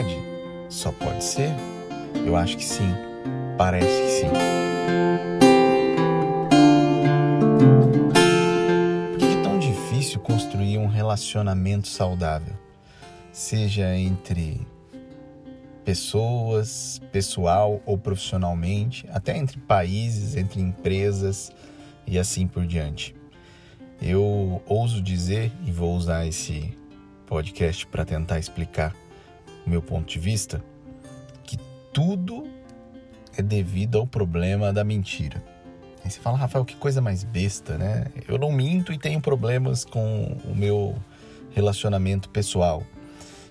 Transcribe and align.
verdade? 0.00 0.16
Só 0.68 0.92
pode 0.92 1.22
ser. 1.22 1.50
Eu 2.26 2.36
acho 2.36 2.56
que 2.56 2.64
sim. 2.64 2.92
Parece 3.56 3.86
que 3.86 4.08
sim. 4.08 4.28
Por 9.10 9.18
que 9.18 9.24
é 9.24 9.42
tão 9.42 9.58
difícil 9.58 10.20
construir 10.20 10.78
um 10.78 10.86
relacionamento 10.86 11.88
saudável? 11.88 12.54
Seja 13.32 13.94
entre 13.96 14.60
pessoas, 15.84 17.00
pessoal 17.12 17.80
ou 17.84 17.98
profissionalmente, 17.98 19.06
até 19.10 19.36
entre 19.36 19.58
países, 19.58 20.36
entre 20.36 20.60
empresas 20.60 21.52
e 22.06 22.18
assim 22.18 22.46
por 22.46 22.66
diante. 22.66 23.14
Eu 24.00 24.62
ouso 24.66 25.02
dizer, 25.02 25.52
e 25.66 25.70
vou 25.70 25.94
usar 25.94 26.26
esse 26.26 26.76
podcast 27.26 27.86
para 27.86 28.04
tentar 28.04 28.38
explicar 28.38 28.94
meu 29.70 29.80
ponto 29.80 30.08
de 30.08 30.18
vista, 30.18 30.62
que 31.44 31.56
tudo 31.92 32.48
é 33.36 33.42
devido 33.42 33.98
ao 33.98 34.06
problema 34.06 34.72
da 34.72 34.84
mentira. 34.84 35.42
Aí 36.04 36.10
você 36.10 36.18
fala, 36.20 36.36
Rafael, 36.36 36.64
que 36.64 36.74
coisa 36.76 37.00
mais 37.00 37.24
besta, 37.24 37.78
né? 37.78 38.06
Eu 38.26 38.38
não 38.38 38.50
minto 38.50 38.92
e 38.92 38.98
tenho 38.98 39.20
problemas 39.20 39.84
com 39.84 40.36
o 40.44 40.54
meu 40.54 40.96
relacionamento 41.52 42.28
pessoal. 42.30 42.82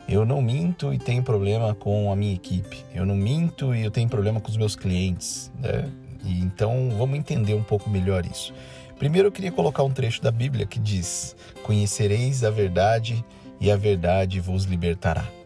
Eu 0.08 0.26
não 0.26 0.42
minto 0.42 0.92
e 0.94 0.98
tenho 0.98 1.22
problema 1.22 1.76
com 1.76 2.12
a 2.12 2.16
minha 2.16 2.34
equipe. 2.34 2.84
Eu 2.94 3.06
não 3.06 3.16
minto 3.16 3.76
e 3.76 3.84
eu 3.84 3.92
tenho 3.92 4.10
problema 4.10 4.42
com 4.42 4.50
os 4.50 4.58
meus 4.58 4.76
clientes. 4.76 5.52
Né? 5.60 5.90
E 6.24 6.40
então 6.40 6.90
vamos 6.98 7.18
entender 7.18 7.54
um 7.54 7.64
pouco 7.64 7.90
melhor 7.90 8.26
isso. 8.26 8.54
Primeiro 8.98 9.28
eu 9.28 9.32
queria 9.32 9.52
colocar 9.52 9.84
um 9.84 9.92
trecho 9.92 10.22
da 10.22 10.32
Bíblia 10.32 10.66
que 10.66 10.80
diz: 10.80 11.36
Conhecereis 11.64 12.44
a 12.44 12.50
verdade 12.50 13.24
e 13.62 13.72
a 13.72 13.78
verdade 13.78 14.40
vos 14.40 14.64
libertará. 14.64 15.39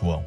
João. 0.00 0.24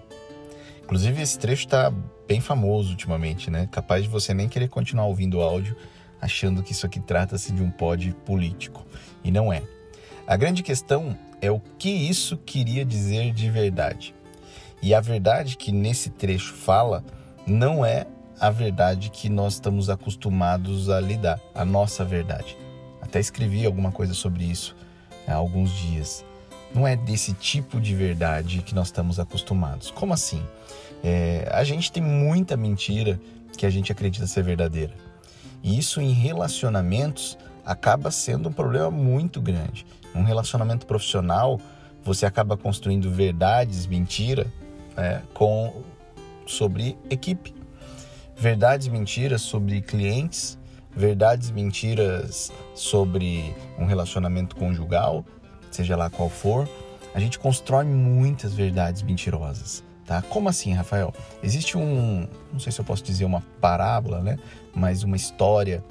Inclusive 0.84 1.22
esse 1.22 1.39
trecho 1.39 1.66
está 1.66 1.92
bem 2.28 2.39
famoso 2.39 2.92
ultimamente, 2.92 3.50
né? 3.50 3.67
Capaz 3.72 4.03
de 4.03 4.09
você 4.09 4.34
nem 4.34 4.48
querer 4.48 4.67
continuar 4.67 5.06
ouvindo 5.06 5.38
o 5.38 5.42
áudio 5.42 5.75
achando 6.22 6.64
que 6.64 6.72
isso 6.72 6.86
aqui 6.86 7.00
trata-se 7.00 7.52
de 7.52 7.61
um 7.61 7.70
pod 7.70 8.16
político. 8.25 8.86
E 9.23 9.31
não 9.31 9.52
é. 9.52 9.61
A 10.25 10.38
grande 10.38 10.64
questão 10.64 11.17
é 11.42 11.52
o 11.52 11.59
que 11.78 11.89
isso 11.89 12.38
queria 12.38 12.86
dizer 12.86 13.33
de 13.33 13.50
verdade. 13.50 14.16
E 14.81 14.94
a 14.94 15.02
verdade 15.02 15.58
que 15.58 15.72
nesse 15.72 16.09
trecho 16.09 16.53
fala 16.53 17.03
não 17.45 17.86
é 17.86 18.05
a 18.39 18.50
verdade 18.50 19.09
que 19.09 19.30
nós 19.30 19.53
estamos 19.53 19.89
acostumados 19.89 20.89
a 20.89 21.00
lidar, 21.00 21.39
a 21.53 21.66
nossa 21.66 22.05
verdade. 22.05 22.58
Até 23.02 23.20
escrevi 23.20 23.66
alguma 23.66 23.92
coisa 23.92 24.14
sobre 24.14 24.45
isso 24.45 24.76
há 25.28 25.33
alguns 25.33 25.72
dias. 25.72 26.26
Não 26.74 26.88
é 26.88 26.96
desse 26.96 27.34
tipo 27.34 27.80
de 27.80 27.96
verdade 27.96 28.62
que 28.62 28.74
nós 28.74 28.88
estamos 28.88 29.20
acostumados. 29.20 29.92
Como 29.92 30.14
assim? 30.14 30.44
É, 31.04 31.48
a 31.52 31.64
gente 31.64 31.92
tem 31.92 32.02
muita 32.02 32.58
mentira 32.58 33.20
que 33.58 33.66
a 33.66 33.70
gente 33.70 33.92
acredita 33.92 34.26
ser 34.26 34.44
verdadeira. 34.44 34.94
E 35.62 35.78
isso 35.78 36.02
em 36.02 36.12
relacionamentos 36.12 37.38
acaba 37.66 38.12
sendo 38.12 38.50
um 38.50 38.54
problema 38.54 38.90
muito 38.90 39.42
grande. 39.42 39.86
Um 40.16 40.24
relacionamento 40.24 40.86
profissional, 40.86 41.60
você 42.04 42.26
acaba 42.26 42.58
construindo 42.58 43.10
verdades, 43.10 43.86
mentira, 43.86 44.48
é, 44.98 45.22
com 45.34 45.84
sobre 46.46 46.98
equipe, 47.10 47.54
verdades, 48.36 48.88
mentiras 48.88 49.42
sobre 49.42 49.82
clientes, 49.82 50.58
verdades, 50.96 51.50
mentiras 51.52 52.52
sobre 52.76 53.56
um 53.80 53.86
relacionamento 53.86 54.56
conjugal, 54.56 55.26
seja 55.76 55.96
lá 55.96 56.10
qual 56.10 56.30
for. 56.30 56.68
A 57.14 57.20
gente 57.20 57.38
constrói 57.38 57.86
muitas 57.86 58.54
verdades 58.54 59.02
mentirosas. 59.02 59.84
Tá? 60.06 60.22
Como 60.22 60.50
assim, 60.50 60.74
Rafael? 60.74 61.14
Existe 61.42 61.78
um, 61.78 62.28
não 62.52 62.60
sei 62.60 62.72
se 62.72 62.80
eu 62.80 62.86
posso 62.86 63.04
dizer 63.04 63.24
uma 63.24 63.42
parábola, 63.62 64.20
né? 64.20 64.38
Mas 64.76 65.04
uma 65.04 65.16
história 65.16 65.83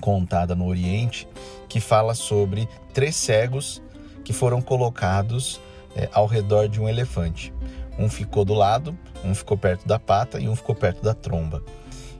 contada 0.00 0.54
no 0.54 0.66
Oriente 0.66 1.28
que 1.68 1.80
fala 1.80 2.14
sobre 2.14 2.68
três 2.92 3.14
cegos 3.14 3.82
que 4.24 4.32
foram 4.32 4.60
colocados 4.60 5.60
é, 5.94 6.08
ao 6.12 6.26
redor 6.26 6.68
de 6.68 6.80
um 6.80 6.88
elefante. 6.88 7.52
Um 7.98 8.08
ficou 8.08 8.44
do 8.44 8.52
lado, 8.52 8.98
um 9.24 9.34
ficou 9.34 9.56
perto 9.56 9.86
da 9.86 9.98
pata 9.98 10.40
e 10.40 10.48
um 10.48 10.56
ficou 10.56 10.74
perto 10.74 11.02
da 11.02 11.14
tromba. 11.14 11.62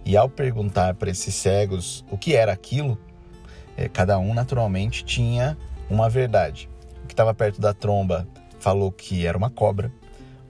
E 0.05 0.17
ao 0.17 0.29
perguntar 0.29 0.95
para 0.95 1.11
esses 1.11 1.35
cegos 1.35 2.05
o 2.11 2.17
que 2.17 2.35
era 2.35 2.53
aquilo, 2.53 2.97
é, 3.77 3.89
cada 3.89 4.19
um 4.19 4.33
naturalmente 4.33 5.05
tinha 5.05 5.59
uma 5.91 6.09
verdade. 6.09 6.69
Que 7.07 7.13
estava 7.13 7.33
perto 7.35 7.61
da 7.61 7.73
tromba 7.73 8.27
falou 8.59 8.91
que 8.91 9.27
era 9.27 9.39
uma 9.39 9.51
cobra, 9.51 9.93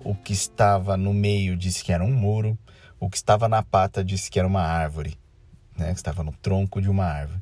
o 0.02 0.14
que 0.14 0.32
estava 0.32 0.96
no 0.96 1.12
meio 1.12 1.56
disse 1.56 1.84
que 1.84 1.92
era 1.92 2.02
um 2.02 2.12
muro, 2.12 2.58
o 2.98 3.10
que 3.10 3.16
estava 3.16 3.48
na 3.48 3.62
pata 3.62 4.02
disse 4.02 4.30
que 4.30 4.38
era 4.38 4.48
uma 4.48 4.62
árvore 4.62 5.18
né, 5.76 5.92
que 5.92 5.98
estava 5.98 6.22
no 6.22 6.32
tronco 6.32 6.80
de 6.80 6.88
uma 6.88 7.04
árvore. 7.04 7.40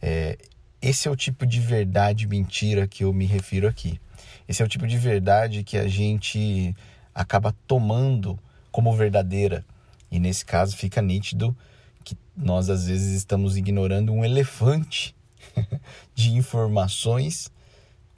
É, 0.00 0.38
esse 0.80 1.08
é 1.08 1.10
o 1.10 1.16
tipo 1.16 1.46
de 1.46 1.60
verdade 1.60 2.26
mentira 2.26 2.86
que 2.86 3.04
eu 3.04 3.12
me 3.12 3.26
refiro 3.26 3.66
aqui. 3.66 4.00
Esse 4.48 4.62
é 4.62 4.64
o 4.64 4.68
tipo 4.68 4.86
de 4.86 4.98
verdade 4.98 5.62
que 5.62 5.76
a 5.76 5.88
gente 5.88 6.74
acaba 7.14 7.54
tomando 7.66 8.38
como 8.70 8.94
verdadeira. 8.94 9.64
E 10.10 10.18
nesse 10.18 10.44
caso 10.44 10.76
fica 10.76 11.00
nítido 11.00 11.56
que 12.02 12.16
nós 12.36 12.68
às 12.68 12.86
vezes 12.86 13.14
estamos 13.16 13.56
ignorando 13.56 14.12
um 14.12 14.24
elefante 14.24 15.14
de 16.14 16.32
informações 16.32 17.50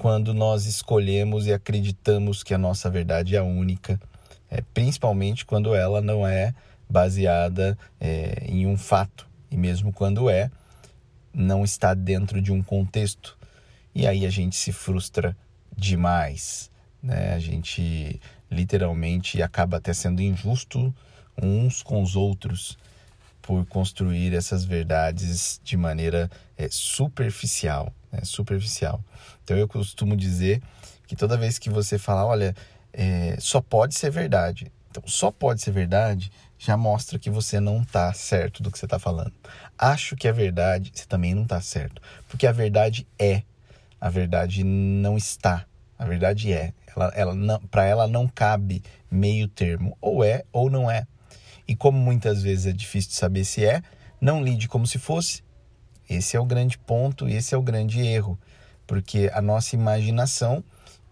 quando 0.03 0.35
nós 0.35 0.67
escolhemos 0.67 1.47
e 1.47 1.53
acreditamos 1.53 2.43
que 2.43 2.53
a 2.53 2.59
nossa 2.59 2.91
verdade 2.91 3.37
é 3.37 3.41
única, 3.41 4.01
é, 4.51 4.61
principalmente 4.75 5.47
quando 5.47 5.77
ela 5.77 6.03
não 6.03 6.27
é 6.27 6.53
baseada 6.91 7.79
é, 8.01 8.45
em 8.49 8.67
um 8.67 8.77
fato, 8.77 9.29
e 9.49 9.57
mesmo 9.57 9.93
quando 9.93 10.29
é, 10.29 10.51
não 11.33 11.63
está 11.63 11.95
dentro 11.95 12.43
de 12.43 12.51
um 12.51 12.65
contexto. 12.65 13.39
E 13.95 14.05
aí 14.05 14.27
a 14.27 14.29
gente 14.29 14.57
se 14.57 14.73
frustra 14.73 15.37
demais, 15.77 16.69
né? 17.01 17.35
A 17.35 17.39
gente 17.39 18.21
literalmente 18.51 19.41
acaba 19.41 19.77
até 19.77 19.95
sendo 19.95 20.21
injusto 20.21 20.93
uns 21.41 21.81
com 21.81 22.03
os 22.03 22.17
outros 22.17 22.77
por 23.43 23.67
construir 23.67 24.33
essas 24.35 24.65
verdades 24.65 25.61
de 25.63 25.77
maneira 25.77 26.31
é, 26.57 26.69
superficial, 26.71 27.93
né? 28.11 28.21
superficial. 28.23 29.05
Então 29.45 29.57
eu 29.57 29.69
costumo 29.69 30.17
dizer 30.17 30.63
que 31.07 31.17
toda 31.17 31.37
vez 31.37 31.59
que 31.59 31.69
você 31.69 31.99
fala, 31.99 32.25
olha, 32.25 32.55
é, 32.93 33.37
só 33.41 33.61
pode 33.61 33.95
ser 33.95 34.11
verdade. 34.11 34.73
Então, 34.91 35.03
só 35.07 35.31
pode 35.31 35.61
ser 35.63 35.73
verdade 35.73 36.31
já 36.65 36.77
mostra 36.77 37.19
que 37.19 37.29
você 37.29 37.59
não 37.59 37.83
está 37.83 38.13
certo 38.13 38.63
do 38.63 38.71
que 38.71 38.79
você 38.79 38.85
está 38.85 38.97
falando. 38.97 39.33
Acho 39.77 40.15
que 40.15 40.29
é 40.29 40.33
verdade, 40.33 40.93
você 40.95 41.05
também 41.07 41.35
não 41.35 41.43
está 41.43 41.61
certo. 41.61 42.01
Porque 42.29 42.47
a 42.47 42.53
verdade 42.53 43.05
é, 43.19 43.43
a 44.01 44.09
verdade 44.09 44.63
não 44.63 45.17
está. 45.17 45.67
A 45.99 46.05
verdade 46.05 46.53
é. 46.53 46.73
Ela, 46.95 47.13
ela 47.17 47.61
Para 47.69 47.85
ela 47.85 48.07
não 48.07 48.29
cabe 48.29 48.81
meio 49.11 49.49
termo. 49.49 49.97
Ou 50.01 50.23
é 50.23 50.45
ou 50.53 50.71
não 50.71 50.89
é. 50.89 51.05
E 51.67 51.77
como 51.77 51.99
muitas 51.99 52.43
vezes 52.43 52.67
é 52.67 52.73
difícil 52.73 53.11
de 53.11 53.17
saber 53.17 53.45
se 53.45 53.65
é, 53.65 53.83
não 54.21 54.43
lide 54.43 54.69
como 54.69 54.87
se 54.87 54.99
fosse. 54.99 55.43
Esse 56.09 56.37
é 56.37 56.41
o 56.41 56.45
grande 56.45 56.79
ponto, 56.79 57.29
esse 57.29 57.55
é 57.55 57.59
o 57.59 57.63
grande 57.63 58.01
erro. 58.01 58.39
Porque 58.87 59.31
a 59.33 59.41
nossa 59.41 59.75
imaginação, 59.75 60.63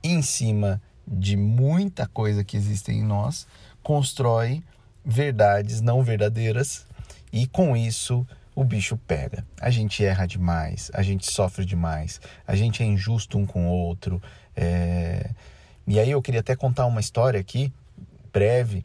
em 0.02 0.20
cima 0.22 0.80
de 1.06 1.36
muita 1.36 2.06
coisa 2.06 2.44
que 2.44 2.56
existe 2.56 2.92
em 2.92 3.02
nós, 3.02 3.46
constrói 3.82 4.62
verdades 5.04 5.80
não 5.80 6.02
verdadeiras 6.02 6.86
e 7.32 7.46
com 7.46 7.76
isso 7.76 8.26
o 8.54 8.64
bicho 8.64 8.96
pega. 8.96 9.46
A 9.60 9.70
gente 9.70 10.04
erra 10.04 10.26
demais, 10.26 10.90
a 10.92 11.02
gente 11.02 11.30
sofre 11.30 11.64
demais, 11.64 12.20
a 12.46 12.54
gente 12.54 12.82
é 12.82 12.86
injusto 12.86 13.38
um 13.38 13.46
com 13.46 13.68
o 13.68 13.70
outro. 13.70 14.22
É... 14.54 15.30
E 15.86 15.98
aí 15.98 16.10
eu 16.10 16.20
queria 16.20 16.40
até 16.40 16.54
contar 16.54 16.86
uma 16.86 17.00
história 17.00 17.40
aqui, 17.40 17.72
breve, 18.32 18.84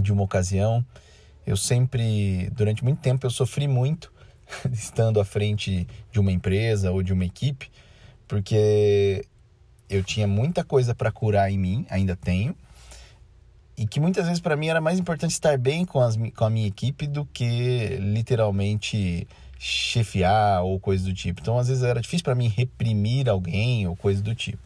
de 0.00 0.12
uma 0.12 0.22
ocasião. 0.22 0.84
Eu 1.46 1.56
sempre, 1.56 2.50
durante 2.50 2.84
muito 2.84 3.00
tempo, 3.00 3.26
eu 3.26 3.30
sofri 3.30 3.66
muito 3.66 4.12
estando 4.72 5.20
à 5.20 5.24
frente 5.24 5.86
de 6.10 6.20
uma 6.20 6.32
empresa 6.32 6.90
ou 6.90 7.02
de 7.02 7.12
uma 7.12 7.24
equipe, 7.24 7.70
porque 8.26 9.24
eu 9.88 10.02
tinha 10.02 10.26
muita 10.26 10.62
coisa 10.62 10.94
para 10.94 11.10
curar 11.10 11.50
em 11.50 11.58
mim, 11.58 11.86
ainda 11.88 12.14
tenho, 12.14 12.54
e 13.76 13.86
que 13.86 14.00
muitas 14.00 14.26
vezes 14.26 14.40
para 14.40 14.56
mim 14.56 14.68
era 14.68 14.80
mais 14.80 14.98
importante 14.98 15.30
estar 15.30 15.56
bem 15.56 15.84
com, 15.84 16.00
as, 16.00 16.16
com 16.36 16.44
a 16.44 16.50
minha 16.50 16.66
equipe 16.66 17.06
do 17.06 17.24
que 17.24 17.96
literalmente 18.00 19.26
chefiar 19.58 20.62
ou 20.62 20.78
coisa 20.78 21.04
do 21.04 21.14
tipo. 21.14 21.40
Então, 21.40 21.58
às 21.58 21.68
vezes 21.68 21.82
era 21.82 22.00
difícil 22.00 22.24
para 22.24 22.34
mim 22.34 22.48
reprimir 22.48 23.28
alguém 23.28 23.86
ou 23.86 23.96
coisa 23.96 24.22
do 24.22 24.34
tipo. 24.34 24.62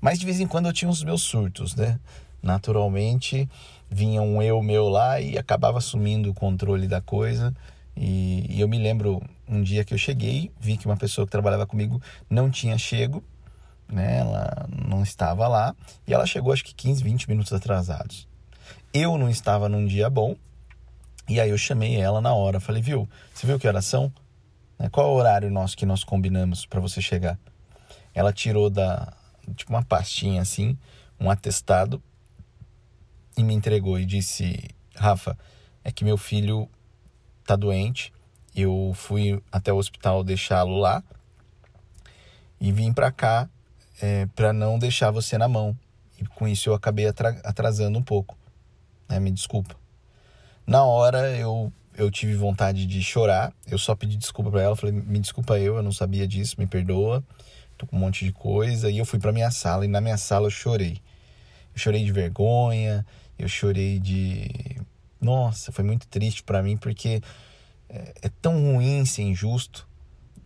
Mas 0.00 0.18
de 0.18 0.26
vez 0.26 0.40
em 0.40 0.46
quando 0.46 0.66
eu 0.66 0.72
tinha 0.72 0.90
os 0.90 1.02
meus 1.02 1.22
surtos, 1.22 1.74
né? 1.74 1.98
Naturalmente 2.42 3.48
vinha 3.90 4.22
um 4.22 4.42
eu 4.42 4.62
meu 4.62 4.88
lá 4.88 5.20
e 5.20 5.38
acabava 5.38 5.78
assumindo 5.78 6.30
o 6.30 6.34
controle 6.34 6.86
da 6.86 7.00
coisa. 7.00 7.54
E, 7.96 8.46
e 8.50 8.60
eu 8.60 8.68
me 8.68 8.78
lembro 8.78 9.22
um 9.48 9.62
dia 9.62 9.84
que 9.84 9.94
eu 9.94 9.98
cheguei, 9.98 10.50
vi 10.60 10.76
que 10.76 10.86
uma 10.86 10.96
pessoa 10.96 11.26
que 11.26 11.30
trabalhava 11.30 11.66
comigo 11.66 12.00
não 12.28 12.50
tinha 12.50 12.76
chego, 12.76 13.22
né? 13.88 14.18
Ela 14.18 14.68
não 14.88 15.02
estava 15.02 15.48
lá 15.48 15.74
e 16.06 16.12
ela 16.12 16.26
chegou 16.26 16.52
acho 16.52 16.64
que 16.64 16.74
15, 16.74 17.02
20 17.02 17.28
minutos 17.28 17.52
atrasados. 17.52 18.28
Eu 18.92 19.16
não 19.16 19.28
estava 19.28 19.68
num 19.68 19.86
dia 19.86 20.08
bom, 20.10 20.36
e 21.28 21.40
aí 21.40 21.50
eu 21.50 21.58
chamei 21.58 21.96
ela 21.96 22.20
na 22.20 22.32
hora. 22.34 22.60
Falei, 22.60 22.80
viu, 22.80 23.08
você 23.34 23.46
viu 23.46 23.58
que 23.58 23.66
oração? 23.66 24.12
Né, 24.78 24.88
qual 24.88 25.08
é 25.08 25.10
o 25.10 25.14
horário 25.14 25.50
nosso 25.50 25.76
que 25.76 25.84
nós 25.84 26.04
combinamos 26.04 26.66
para 26.66 26.80
você 26.80 27.00
chegar? 27.00 27.38
Ela 28.14 28.32
tirou 28.32 28.70
da, 28.70 29.12
tipo 29.54 29.72
uma 29.72 29.82
pastinha 29.82 30.40
assim, 30.40 30.78
um 31.20 31.30
atestado, 31.30 32.02
e 33.36 33.44
me 33.44 33.54
entregou 33.54 33.98
e 33.98 34.04
disse, 34.04 34.70
Rafa, 34.94 35.36
é 35.84 35.92
que 35.92 36.04
meu 36.04 36.16
filho 36.16 36.68
tá 37.44 37.54
doente, 37.54 38.12
eu 38.54 38.92
fui 38.94 39.40
até 39.52 39.72
o 39.72 39.76
hospital 39.76 40.24
deixá-lo 40.24 40.78
lá 40.78 41.04
e 42.60 42.72
vim 42.72 42.92
para 42.92 43.12
cá 43.12 43.48
é, 44.00 44.26
para 44.34 44.52
não 44.52 44.78
deixar 44.78 45.10
você 45.10 45.36
na 45.36 45.48
mão. 45.48 45.76
E 46.18 46.24
com 46.24 46.48
isso 46.48 46.70
eu 46.70 46.74
acabei 46.74 47.06
atrasando 47.06 47.98
um 47.98 48.02
pouco. 48.02 48.36
Né? 49.08 49.20
Me 49.20 49.30
desculpa. 49.30 49.76
Na 50.66 50.84
hora 50.84 51.36
eu, 51.36 51.72
eu 51.96 52.10
tive 52.10 52.34
vontade 52.34 52.86
de 52.86 53.02
chorar. 53.02 53.52
Eu 53.66 53.78
só 53.78 53.94
pedi 53.94 54.16
desculpa 54.16 54.50
para 54.50 54.62
ela. 54.62 54.76
Falei, 54.76 54.94
me 54.94 55.18
desculpa 55.18 55.58
eu, 55.58 55.76
eu 55.76 55.82
não 55.82 55.92
sabia 55.92 56.26
disso, 56.26 56.56
me 56.58 56.66
perdoa. 56.66 57.22
Tô 57.76 57.86
com 57.86 57.96
um 57.96 58.00
monte 58.00 58.24
de 58.24 58.32
coisa. 58.32 58.90
E 58.90 58.98
eu 58.98 59.04
fui 59.04 59.18
para 59.18 59.32
minha 59.32 59.50
sala 59.50 59.84
e 59.84 59.88
na 59.88 60.00
minha 60.00 60.16
sala 60.16 60.46
eu 60.46 60.50
chorei. 60.50 61.00
Eu 61.74 61.78
chorei 61.78 62.02
de 62.02 62.10
vergonha, 62.10 63.04
eu 63.38 63.48
chorei 63.48 63.98
de. 63.98 64.76
Nossa, 65.20 65.72
foi 65.72 65.84
muito 65.84 66.06
triste 66.06 66.42
para 66.42 66.62
mim 66.62 66.76
porque 66.76 67.20
é, 67.88 68.14
é 68.22 68.28
tão 68.40 68.72
ruim 68.72 69.04
ser 69.04 69.22
injusto, 69.22 69.88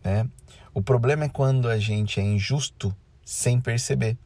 né? 0.03 0.27
O 0.73 0.81
problema 0.81 1.25
é 1.25 1.29
quando 1.29 1.67
a 1.67 1.77
gente 1.77 2.19
é 2.19 2.23
injusto 2.23 2.95
sem 3.23 3.59
perceber, 3.59 4.17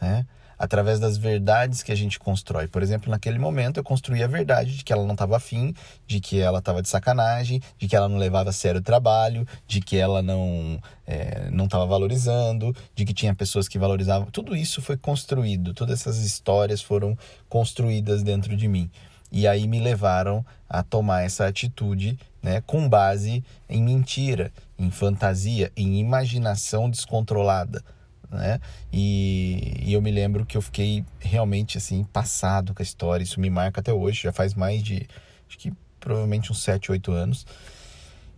né? 0.00 0.26
Através 0.58 0.98
das 0.98 1.16
verdades 1.16 1.82
que 1.82 1.92
a 1.92 1.94
gente 1.94 2.18
constrói. 2.18 2.66
Por 2.66 2.82
exemplo, 2.82 3.10
naquele 3.10 3.38
momento 3.38 3.78
eu 3.78 3.84
construí 3.84 4.22
a 4.22 4.26
verdade 4.26 4.76
de 4.76 4.84
que 4.84 4.92
ela 4.92 5.04
não 5.04 5.12
estava 5.12 5.36
afim, 5.36 5.74
de 6.06 6.20
que 6.20 6.40
ela 6.40 6.60
estava 6.60 6.80
de 6.80 6.88
sacanagem, 6.88 7.60
de 7.78 7.86
que 7.86 7.94
ela 7.94 8.08
não 8.08 8.16
levava 8.16 8.50
a 8.50 8.52
sério 8.52 8.80
o 8.80 8.84
trabalho, 8.84 9.46
de 9.66 9.80
que 9.80 9.96
ela 9.96 10.22
não 10.22 10.80
é, 11.06 11.50
não 11.50 11.66
estava 11.66 11.86
valorizando, 11.86 12.74
de 12.94 13.04
que 13.04 13.12
tinha 13.12 13.34
pessoas 13.34 13.68
que 13.68 13.78
valorizavam. 13.78 14.30
Tudo 14.30 14.56
isso 14.56 14.80
foi 14.80 14.96
construído, 14.96 15.74
todas 15.74 16.00
essas 16.00 16.18
histórias 16.18 16.80
foram 16.80 17.16
construídas 17.48 18.22
dentro 18.22 18.56
de 18.56 18.66
mim 18.66 18.90
e 19.30 19.46
aí 19.46 19.66
me 19.66 19.80
levaram 19.80 20.44
a 20.68 20.82
tomar 20.82 21.22
essa 21.22 21.46
atitude 21.46 22.18
né, 22.42 22.62
com 22.62 22.88
base 22.88 23.44
em 23.68 23.82
mentira, 23.82 24.52
em 24.78 24.90
fantasia, 24.90 25.72
em 25.76 25.98
imaginação 25.98 26.88
descontrolada. 26.88 27.82
Né? 28.30 28.60
E, 28.92 29.82
e, 29.82 29.92
eu 29.92 30.02
me 30.02 30.10
lembro 30.10 30.44
que 30.44 30.56
eu 30.56 30.62
fiquei 30.62 31.04
realmente 31.20 31.78
assim 31.78 32.04
passado 32.04 32.74
com 32.74 32.82
a 32.82 32.84
história. 32.84 33.22
Isso 33.22 33.40
me 33.40 33.50
marca 33.50 33.80
até 33.80 33.92
hoje, 33.92 34.22
já 34.22 34.32
faz 34.32 34.54
mais 34.54 34.82
de 34.82 35.06
acho 35.48 35.58
que 35.58 35.72
provavelmente 36.00 36.50
uns 36.50 36.62
7, 36.62 36.90
8 36.92 37.12
anos. 37.12 37.46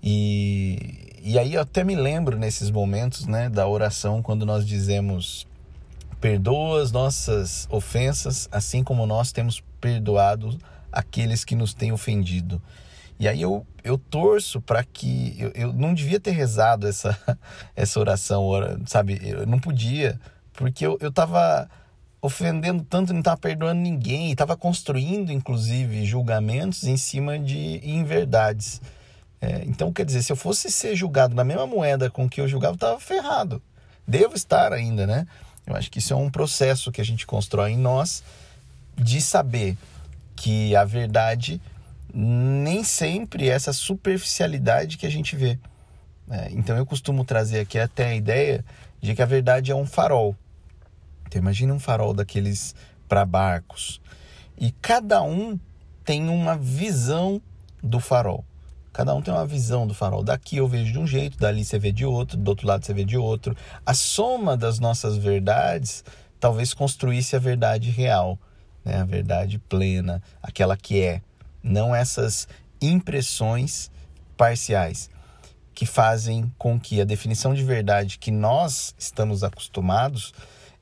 E, 0.03 1.13
e 1.23 1.39
aí 1.39 1.55
eu 1.55 1.61
até 1.61 1.83
me 1.83 1.97
lembro 1.97 2.39
nesses 2.39 2.71
momentos 2.71 3.27
né, 3.27 3.49
da 3.49 3.67
oração 3.67 4.23
quando 4.23 4.47
nós 4.47 4.67
dizemos 4.67 5.47
perdoa 6.21 6.83
as 6.83 6.93
nossas 6.93 7.67
ofensas, 7.71 8.49
assim 8.51 8.83
como 8.83 9.07
nós 9.07 9.33
temos 9.33 9.63
perdoado 9.81 10.59
aqueles 10.93 11.45
que 11.45 11.55
nos 11.55 11.75
têm 11.75 11.93
ofendido. 11.93 12.61
E 13.19 13.27
aí 13.27 13.43
eu, 13.43 13.67
eu 13.83 13.99
torço 13.99 14.61
para 14.61 14.85
que. 14.85 15.35
Eu, 15.39 15.51
eu 15.55 15.73
não 15.73 15.93
devia 15.93 16.21
ter 16.21 16.31
rezado 16.31 16.87
essa, 16.87 17.19
essa 17.75 17.99
oração, 17.99 18.51
sabe? 18.87 19.21
Eu 19.23 19.47
não 19.47 19.59
podia, 19.59 20.21
porque 20.53 20.87
eu, 20.87 20.97
eu 21.01 21.11
tava 21.11 21.69
ofendendo 22.21 22.85
tanto, 22.85 23.13
não 23.13 23.21
estava 23.21 23.37
perdoando 23.37 23.81
ninguém, 23.81 24.31
estava 24.31 24.57
construindo, 24.57 25.33
inclusive, 25.33 26.05
julgamentos 26.05 26.85
em 26.85 26.97
cima 26.97 27.39
de 27.39 27.81
inverdades. 27.85 28.81
É, 29.41 29.63
então, 29.65 29.93
quer 29.93 30.05
dizer, 30.05 30.23
se 30.23 30.33
eu 30.33 30.37
fosse 30.37 30.71
ser 30.71 30.97
julgado 30.97 31.35
na 31.35 31.45
mesma 31.45 31.67
moeda 31.67 32.11
com 32.11 32.29
que 32.29 32.41
eu 32.41 32.49
julgava, 32.49 32.73
eu 32.73 32.77
estava 32.77 33.01
ferrado. 33.01 33.63
Devo 34.07 34.35
estar 34.35 34.73
ainda, 34.73 35.07
né? 35.07 35.27
Eu 35.67 35.77
acho 35.77 35.91
que 35.91 35.99
isso 35.99 36.13
é 36.13 36.17
um 36.17 36.31
processo 36.31 36.91
que 36.91 37.01
a 37.01 37.05
gente 37.05 37.27
constrói 37.27 37.73
em 37.73 37.77
nós 37.77 38.23
de 38.97 39.21
saber 39.21 39.77
que 40.35 40.75
a 40.75 40.85
verdade 40.85 41.61
nem 42.13 42.83
sempre 42.83 43.49
essa 43.49 43.73
superficialidade 43.73 44.97
que 44.97 45.07
a 45.07 45.11
gente 45.11 45.37
vê. 45.37 45.59
É, 46.31 46.49
então 46.53 46.77
eu 46.77 46.85
costumo 46.85 47.25
trazer 47.25 47.61
aqui 47.61 47.79
até 47.79 48.09
a 48.09 48.15
ideia 48.15 48.65
de 49.01 49.15
que 49.15 49.23
a 49.23 49.27
verdade 49.27 49.71
é 49.71 49.75
um 49.75 49.87
farol. 49.87 50.37
Então 51.27 51.41
imagine 51.41 51.73
um 51.73 51.79
farol 51.79 52.13
daqueles 52.13 52.75
para 53.09 53.25
barcos. 53.25 54.01
E 54.59 54.73
cada 54.73 55.23
um 55.23 55.59
tem 56.05 56.29
uma 56.29 56.57
visão 56.57 57.41
do 57.83 58.01
farol. 58.01 58.45
Cada 58.93 59.15
um 59.15 59.23
tem 59.23 59.33
uma 59.33 59.47
visão 59.47 59.87
do 59.87 59.95
farol. 59.95 60.25
Daqui 60.25 60.57
eu 60.57 60.67
vejo 60.67 60.93
de 60.93 60.99
um 60.99 61.07
jeito, 61.07 61.39
dali 61.39 61.65
você 61.65 61.79
vê 61.79 61.93
de 61.93 62.05
outro, 62.05 62.37
do 62.37 62.49
outro 62.49 62.67
lado 62.67 62.85
você 62.85 62.93
vê 62.93 63.05
de 63.05 63.17
outro. 63.17 63.57
A 63.87 63.95
soma 63.95 64.57
das 64.57 64.79
nossas 64.79 65.17
verdades 65.17 66.05
talvez 66.41 66.75
construísse 66.75 67.37
a 67.37 67.39
verdade 67.39 67.91
real 67.91 68.39
né? 68.89 68.97
a 68.97 69.05
verdade 69.05 69.59
plena, 69.59 70.23
aquela 70.43 70.77
que 70.77 71.01
é, 71.01 71.21
não 71.63 71.95
essas 71.95 72.49
impressões 72.81 73.91
parciais 74.37 75.11
que 75.75 75.87
fazem 75.87 76.53
com 76.59 76.79
que 76.79 77.01
a 77.01 77.05
definição 77.05 77.55
de 77.55 77.63
verdade 77.63 78.19
que 78.19 78.31
nós 78.31 78.95
estamos 78.99 79.45
acostumados 79.45 80.33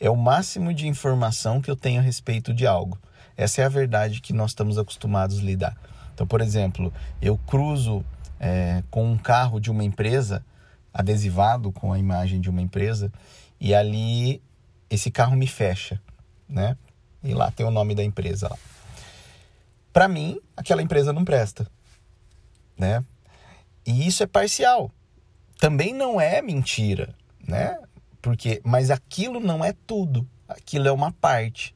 é 0.01 0.09
o 0.09 0.17
máximo 0.17 0.73
de 0.73 0.87
informação 0.87 1.61
que 1.61 1.71
eu 1.71 1.77
tenho 1.77 2.01
a 2.01 2.03
respeito 2.03 2.55
de 2.55 2.67
algo. 2.67 2.99
Essa 3.37 3.63
é 3.63 3.65
a 3.65 3.69
verdade 3.69 4.21
que 4.21 4.33
nós 4.33 4.53
estamos 4.53 4.79
acostumados 4.79 5.39
a 5.39 5.43
lidar. 5.43 5.77
Então, 6.15 6.27
por 6.27 6.41
exemplo, 6.41 6.93
eu 7.21 7.37
cruzo 7.37 8.03
é, 8.41 8.83
com 8.91 9.11
um 9.11 9.19
carro 9.19 9.61
de 9.61 9.71
uma 9.71 9.85
empresa, 9.85 10.45
adesivado 10.93 11.71
com 11.71 11.93
a 11.93 11.99
imagem 11.99 12.41
de 12.41 12.49
uma 12.49 12.63
empresa, 12.63 13.13
e 13.61 13.75
ali 13.75 14.43
esse 14.89 15.11
carro 15.11 15.37
me 15.37 15.47
fecha, 15.47 16.01
né? 16.49 16.77
E 17.23 17.35
lá 17.35 17.51
tem 17.51 17.67
o 17.67 17.71
nome 17.71 17.95
da 17.95 18.03
empresa 18.03 18.49
lá. 18.49 18.57
Para 19.97 20.09
mim, 20.09 20.39
aquela 20.55 20.83
empresa 20.83 21.11
não 21.11 21.25
presta, 21.25 21.67
né? 22.79 23.03
E 23.87 24.07
isso 24.07 24.23
é 24.23 24.27
parcial. 24.27 24.91
Também 25.59 25.95
não 25.95 26.21
é 26.21 26.43
mentira, 26.43 27.15
né? 27.49 27.79
Porque, 28.21 28.61
mas 28.63 28.91
aquilo 28.91 29.41
não 29.41 29.65
é 29.65 29.73
tudo. 29.87 30.29
Aquilo 30.47 30.87
é 30.87 30.93
uma 30.93 31.13
parte. 31.13 31.75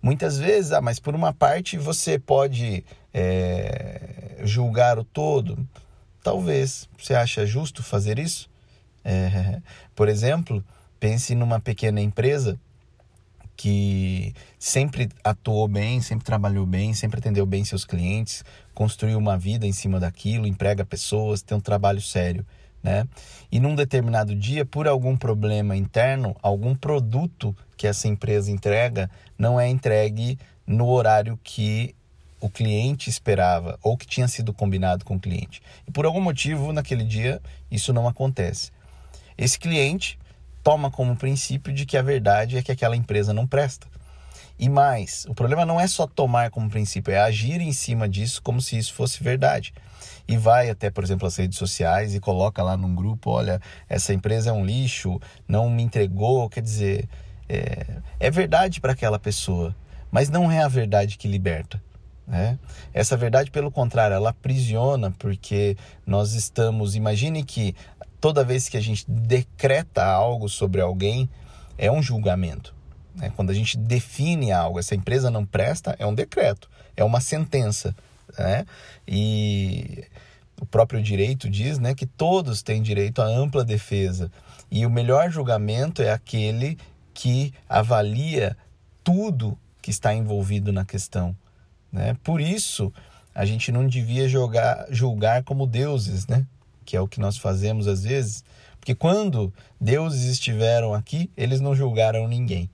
Muitas 0.00 0.38
vezes, 0.38 0.70
ah, 0.70 0.80
mas 0.80 1.00
por 1.00 1.16
uma 1.16 1.34
parte 1.34 1.76
você 1.76 2.20
pode 2.20 2.84
é, 3.12 4.36
julgar 4.44 4.96
o 4.96 5.04
todo. 5.04 5.58
Talvez. 6.22 6.88
Você 6.96 7.16
acha 7.16 7.44
justo 7.44 7.82
fazer 7.82 8.16
isso? 8.20 8.48
É, 9.04 9.60
por 9.92 10.08
exemplo, 10.08 10.64
pense 11.00 11.34
numa 11.34 11.58
pequena 11.58 12.00
empresa 12.00 12.60
que 13.56 14.34
sempre 14.58 15.08
atuou 15.24 15.66
bem, 15.66 16.00
sempre 16.00 16.24
trabalhou 16.24 16.66
bem, 16.66 16.92
sempre 16.92 17.18
atendeu 17.18 17.46
bem 17.46 17.64
seus 17.64 17.84
clientes, 17.84 18.44
construiu 18.74 19.18
uma 19.18 19.38
vida 19.38 19.66
em 19.66 19.72
cima 19.72 19.98
daquilo, 19.98 20.46
emprega 20.46 20.84
pessoas, 20.84 21.42
tem 21.42 21.56
um 21.56 21.60
trabalho 21.60 22.00
sério, 22.00 22.46
né? 22.82 23.08
E 23.50 23.58
num 23.58 23.74
determinado 23.74 24.34
dia, 24.34 24.64
por 24.64 24.86
algum 24.86 25.16
problema 25.16 25.76
interno, 25.76 26.36
algum 26.42 26.74
produto 26.74 27.56
que 27.76 27.86
essa 27.86 28.06
empresa 28.06 28.50
entrega 28.50 29.10
não 29.38 29.58
é 29.58 29.68
entregue 29.68 30.38
no 30.66 30.88
horário 30.88 31.38
que 31.42 31.94
o 32.40 32.50
cliente 32.50 33.08
esperava 33.08 33.78
ou 33.82 33.96
que 33.96 34.06
tinha 34.06 34.28
sido 34.28 34.52
combinado 34.52 35.04
com 35.04 35.16
o 35.16 35.20
cliente. 35.20 35.62
E 35.86 35.90
por 35.90 36.04
algum 36.04 36.20
motivo, 36.20 36.72
naquele 36.72 37.04
dia, 37.04 37.40
isso 37.70 37.92
não 37.92 38.06
acontece. 38.06 38.70
Esse 39.38 39.58
cliente 39.58 40.18
toma 40.66 40.90
como 40.90 41.14
princípio 41.14 41.72
de 41.72 41.86
que 41.86 41.96
a 41.96 42.02
verdade 42.02 42.58
é 42.58 42.62
que 42.62 42.72
aquela 42.72 42.96
empresa 42.96 43.32
não 43.32 43.46
presta. 43.46 43.86
E 44.58 44.68
mais, 44.68 45.24
o 45.28 45.32
problema 45.32 45.64
não 45.64 45.80
é 45.80 45.86
só 45.86 46.08
tomar 46.08 46.50
como 46.50 46.68
princípio, 46.68 47.14
é 47.14 47.20
agir 47.20 47.60
em 47.60 47.72
cima 47.72 48.08
disso 48.08 48.42
como 48.42 48.60
se 48.60 48.76
isso 48.76 48.92
fosse 48.92 49.22
verdade. 49.22 49.72
E 50.26 50.36
vai 50.36 50.68
até, 50.68 50.90
por 50.90 51.04
exemplo, 51.04 51.24
as 51.24 51.36
redes 51.36 51.56
sociais 51.56 52.16
e 52.16 52.18
coloca 52.18 52.64
lá 52.64 52.76
num 52.76 52.96
grupo: 52.96 53.30
olha, 53.30 53.60
essa 53.88 54.12
empresa 54.12 54.50
é 54.50 54.52
um 54.52 54.66
lixo, 54.66 55.20
não 55.46 55.70
me 55.70 55.84
entregou. 55.84 56.50
Quer 56.50 56.62
dizer, 56.62 57.08
é, 57.48 57.86
é 58.18 58.28
verdade 58.28 58.80
para 58.80 58.90
aquela 58.90 59.20
pessoa, 59.20 59.72
mas 60.10 60.28
não 60.28 60.50
é 60.50 60.64
a 60.64 60.68
verdade 60.68 61.16
que 61.16 61.28
liberta. 61.28 61.80
Né? 62.26 62.58
Essa 62.92 63.16
verdade, 63.16 63.52
pelo 63.52 63.70
contrário, 63.70 64.14
ela 64.14 64.30
aprisiona, 64.30 65.12
porque 65.12 65.76
nós 66.04 66.32
estamos. 66.32 66.96
Imagine 66.96 67.44
que 67.44 67.72
toda 68.26 68.42
vez 68.42 68.68
que 68.68 68.76
a 68.76 68.80
gente 68.80 69.08
decreta 69.08 70.04
algo 70.04 70.48
sobre 70.48 70.80
alguém, 70.80 71.30
é 71.78 71.92
um 71.92 72.02
julgamento. 72.02 72.74
Né? 73.14 73.32
Quando 73.36 73.50
a 73.50 73.54
gente 73.54 73.78
define 73.78 74.50
algo, 74.50 74.80
essa 74.80 74.96
empresa 74.96 75.30
não 75.30 75.46
presta, 75.46 75.94
é 75.96 76.04
um 76.04 76.12
decreto, 76.12 76.68
é 76.96 77.04
uma 77.04 77.20
sentença. 77.20 77.94
Né? 78.36 78.66
E 79.06 80.02
o 80.60 80.66
próprio 80.66 81.00
direito 81.00 81.48
diz 81.48 81.78
né, 81.78 81.94
que 81.94 82.04
todos 82.04 82.64
têm 82.64 82.82
direito 82.82 83.22
à 83.22 83.26
ampla 83.26 83.64
defesa. 83.64 84.28
E 84.72 84.84
o 84.84 84.90
melhor 84.90 85.30
julgamento 85.30 86.02
é 86.02 86.10
aquele 86.10 86.76
que 87.14 87.54
avalia 87.68 88.56
tudo 89.04 89.56
que 89.80 89.92
está 89.92 90.12
envolvido 90.12 90.72
na 90.72 90.84
questão. 90.84 91.32
Né? 91.92 92.16
Por 92.24 92.40
isso, 92.40 92.92
a 93.32 93.44
gente 93.44 93.70
não 93.70 93.86
devia 93.86 94.28
jogar, 94.28 94.84
julgar 94.90 95.44
como 95.44 95.64
deuses, 95.64 96.26
né? 96.26 96.44
Que 96.86 96.96
é 96.96 97.00
o 97.00 97.08
que 97.08 97.20
nós 97.20 97.36
fazemos 97.36 97.86
às 97.88 98.04
vezes. 98.04 98.44
Porque 98.78 98.94
quando 98.94 99.52
deuses 99.80 100.24
estiveram 100.30 100.94
aqui, 100.94 101.28
eles 101.36 101.60
não 101.60 101.74
julgaram 101.74 102.28
ninguém. 102.28 102.70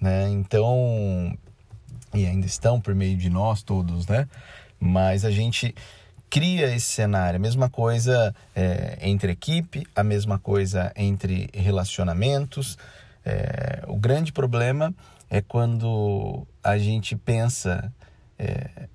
Né? 0.00 0.28
Então, 0.28 1.36
e 2.14 2.26
ainda 2.26 2.46
estão 2.46 2.80
por 2.80 2.94
meio 2.94 3.16
de 3.16 3.30
nós 3.30 3.62
todos, 3.62 4.06
né? 4.06 4.28
Mas 4.78 5.24
a 5.24 5.30
gente 5.30 5.74
cria 6.28 6.74
esse 6.74 6.86
cenário. 6.86 7.36
A 7.36 7.40
mesma 7.40 7.70
coisa 7.70 8.34
é, 8.54 8.98
entre 9.00 9.32
equipe, 9.32 9.86
a 9.96 10.04
mesma 10.04 10.38
coisa 10.38 10.92
entre 10.94 11.48
relacionamentos. 11.54 12.76
É, 13.24 13.82
o 13.88 13.96
grande 13.96 14.32
problema 14.32 14.94
é 15.30 15.40
quando 15.40 16.46
a 16.62 16.76
gente 16.76 17.16
pensa 17.16 17.92
é, 18.38 18.88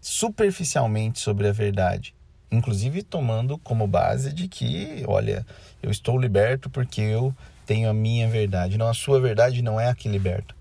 superficialmente 0.00 1.18
sobre 1.18 1.48
a 1.48 1.52
verdade, 1.52 2.14
inclusive 2.50 3.02
tomando 3.02 3.56
como 3.58 3.86
base 3.86 4.32
de 4.32 4.48
que, 4.48 5.04
olha, 5.06 5.46
eu 5.82 5.90
estou 5.90 6.18
liberto 6.18 6.68
porque 6.68 7.00
eu 7.00 7.34
tenho 7.64 7.88
a 7.88 7.94
minha 7.94 8.28
verdade. 8.28 8.76
Não, 8.76 8.88
a 8.88 8.94
sua 8.94 9.20
verdade 9.20 9.62
não 9.62 9.80
é 9.80 9.88
a 9.88 9.94
que 9.94 10.08
liberta. 10.08 10.54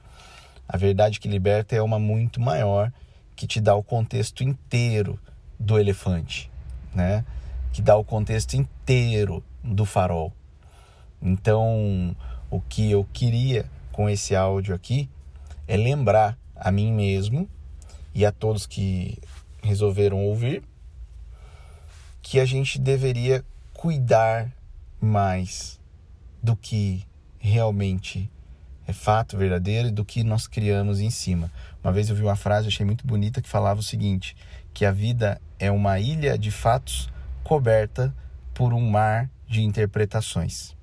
A 0.67 0.77
verdade 0.77 1.19
que 1.19 1.27
liberta 1.27 1.75
é 1.75 1.81
uma 1.81 1.97
muito 1.97 2.39
maior, 2.39 2.91
que 3.35 3.47
te 3.47 3.59
dá 3.59 3.73
o 3.73 3.81
contexto 3.81 4.43
inteiro 4.43 5.19
do 5.59 5.79
elefante, 5.79 6.51
né? 6.93 7.25
Que 7.73 7.81
dá 7.81 7.95
o 7.95 8.03
contexto 8.03 8.53
inteiro 8.53 9.43
do 9.63 9.85
farol. 9.85 10.31
Então, 11.21 12.15
o 12.51 12.61
que 12.61 12.91
eu 12.91 13.07
queria 13.11 13.65
com 13.91 14.09
esse 14.09 14.35
áudio 14.35 14.75
aqui 14.75 15.09
é 15.67 15.75
lembrar 15.75 16.37
a 16.55 16.71
mim 16.71 16.91
mesmo 16.93 17.49
e 18.13 18.25
a 18.25 18.31
todos 18.31 18.67
que 18.67 19.17
resolveram 19.63 20.23
ouvir 20.25 20.63
que 22.21 22.39
a 22.39 22.45
gente 22.45 22.79
deveria 22.79 23.43
cuidar 23.73 24.51
mais 24.99 25.79
do 26.41 26.55
que 26.55 27.05
realmente 27.37 28.29
é 28.85 28.93
fato 28.93 29.37
verdadeiro 29.37 29.89
e 29.89 29.91
do 29.91 30.03
que 30.03 30.23
nós 30.23 30.47
criamos 30.47 30.99
em 30.99 31.09
cima. 31.09 31.51
Uma 31.83 31.93
vez 31.93 32.09
eu 32.09 32.15
vi 32.15 32.23
uma 32.23 32.35
frase, 32.35 32.67
achei 32.67 32.85
muito 32.85 33.05
bonita, 33.05 33.41
que 33.41 33.47
falava 33.47 33.79
o 33.79 33.83
seguinte: 33.83 34.35
que 34.73 34.83
a 34.83 34.91
vida 34.91 35.39
é 35.59 35.69
uma 35.71 35.99
ilha 35.99 36.37
de 36.37 36.51
fatos 36.51 37.09
coberta 37.43 38.13
por 38.53 38.73
um 38.73 38.89
mar 38.89 39.29
de 39.47 39.61
interpretações. 39.61 40.75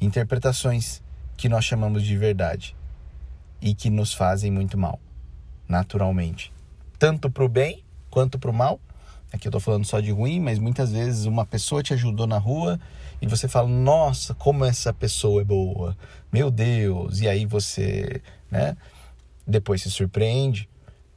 Interpretações 0.00 1.02
que 1.36 1.48
nós 1.48 1.64
chamamos 1.64 2.02
de 2.02 2.16
verdade 2.16 2.76
e 3.60 3.74
que 3.74 3.90
nos 3.90 4.12
fazem 4.12 4.50
muito 4.50 4.76
mal, 4.76 5.00
naturalmente. 5.66 6.52
Tanto 6.98 7.30
para 7.30 7.44
o 7.44 7.48
bem 7.48 7.82
quanto 8.10 8.38
para 8.38 8.50
o 8.50 8.54
mal. 8.54 8.78
Aqui 9.34 9.48
eu 9.48 9.50
estou 9.50 9.60
falando 9.60 9.84
só 9.84 9.98
de 9.98 10.12
ruim, 10.12 10.38
mas 10.38 10.60
muitas 10.60 10.92
vezes 10.92 11.24
uma 11.24 11.44
pessoa 11.44 11.82
te 11.82 11.92
ajudou 11.92 12.24
na 12.24 12.38
rua 12.38 12.78
e 13.20 13.26
você 13.26 13.48
fala: 13.48 13.68
Nossa, 13.68 14.32
como 14.32 14.64
essa 14.64 14.92
pessoa 14.92 15.42
é 15.42 15.44
boa, 15.44 15.96
meu 16.32 16.52
Deus. 16.52 17.20
E 17.20 17.28
aí 17.28 17.44
você, 17.44 18.22
né, 18.48 18.76
depois 19.44 19.82
se 19.82 19.90
surpreende, 19.90 20.68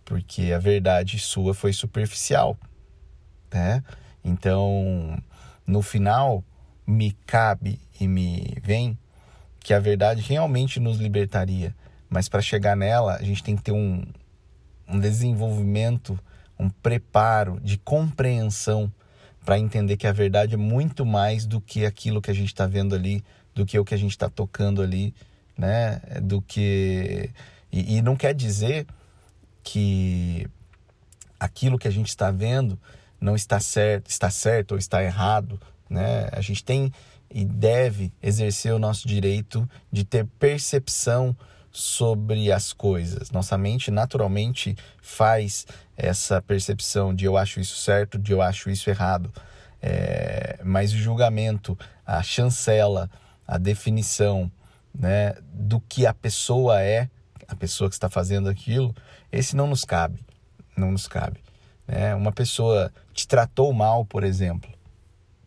porque 0.03 0.51
a 0.51 0.57
verdade 0.57 1.19
sua 1.19 1.53
foi 1.53 1.71
superficial, 1.71 2.57
né? 3.53 3.83
Então, 4.23 5.15
no 5.67 5.83
final, 5.83 6.43
me 6.87 7.11
cabe 7.27 7.79
e 8.01 8.07
me 8.07 8.57
vem 8.63 8.97
que 9.59 9.75
a 9.75 9.79
verdade 9.79 10.21
realmente 10.21 10.79
nos 10.79 10.97
libertaria. 10.97 11.75
Mas 12.09 12.27
para 12.27 12.41
chegar 12.41 12.75
nela, 12.75 13.17
a 13.17 13.23
gente 13.23 13.43
tem 13.43 13.55
que 13.55 13.61
ter 13.61 13.73
um, 13.73 14.03
um 14.87 14.99
desenvolvimento, 14.99 16.19
um 16.59 16.69
preparo 16.69 17.59
de 17.61 17.77
compreensão 17.77 18.91
para 19.45 19.57
entender 19.57 19.95
que 19.95 20.07
a 20.07 20.11
verdade 20.11 20.55
é 20.55 20.57
muito 20.57 21.05
mais 21.05 21.45
do 21.45 21.61
que 21.61 21.85
aquilo 21.85 22.21
que 22.21 22.31
a 22.31 22.33
gente 22.33 22.47
está 22.47 22.67
vendo 22.67 22.93
ali, 22.93 23.23
do 23.55 23.65
que 23.65 23.79
o 23.79 23.85
que 23.85 23.93
a 23.93 23.97
gente 23.97 24.11
está 24.11 24.29
tocando 24.29 24.81
ali, 24.81 25.13
né? 25.57 26.01
Do 26.21 26.41
que 26.41 27.29
e, 27.71 27.97
e 27.97 28.01
não 28.01 28.15
quer 28.15 28.33
dizer 28.33 28.85
que 29.63 30.47
aquilo 31.39 31.77
que 31.77 31.87
a 31.87 31.91
gente 31.91 32.09
está 32.09 32.31
vendo 32.31 32.79
não 33.19 33.35
está 33.35 33.59
certo, 33.59 34.09
está 34.09 34.29
certo 34.29 34.73
ou 34.73 34.77
está 34.77 35.03
errado, 35.03 35.59
né? 35.89 36.29
A 36.31 36.41
gente 36.41 36.63
tem 36.63 36.91
e 37.29 37.43
deve 37.43 38.11
exercer 38.21 38.73
o 38.73 38.79
nosso 38.79 39.07
direito 39.07 39.69
de 39.91 40.03
ter 40.03 40.25
percepção 40.39 41.35
sobre 41.71 42.51
as 42.51 42.73
coisas. 42.73 43.31
Nossa 43.31 43.57
mente 43.57 43.91
naturalmente 43.91 44.75
faz 45.01 45.67
essa 45.97 46.41
percepção 46.41 47.13
de 47.13 47.25
eu 47.25 47.35
acho 47.35 47.59
isso 47.59 47.75
certo, 47.77 48.19
de 48.19 48.31
eu 48.31 48.41
acho 48.41 48.69
isso 48.69 48.89
errado. 48.89 49.33
É, 49.81 50.59
mas 50.63 50.93
o 50.93 50.97
julgamento, 50.97 51.77
a 52.05 52.21
chancela, 52.21 53.09
a 53.47 53.57
definição 53.57 54.51
né, 54.93 55.35
do 55.51 55.79
que 55.81 56.05
a 56.05 56.13
pessoa 56.13 56.81
é, 56.81 57.09
a 57.47 57.55
pessoa 57.55 57.89
que 57.89 57.95
está 57.95 58.09
fazendo 58.09 58.49
aquilo, 58.49 58.93
esse 59.31 59.55
não 59.55 59.67
nos 59.67 59.83
cabe. 59.83 60.19
Não 60.75 60.91
nos 60.91 61.07
cabe. 61.07 61.39
Né? 61.87 62.13
Uma 62.13 62.31
pessoa 62.31 62.91
te 63.13 63.27
tratou 63.27 63.71
mal, 63.73 64.05
por 64.05 64.23
exemplo. 64.23 64.69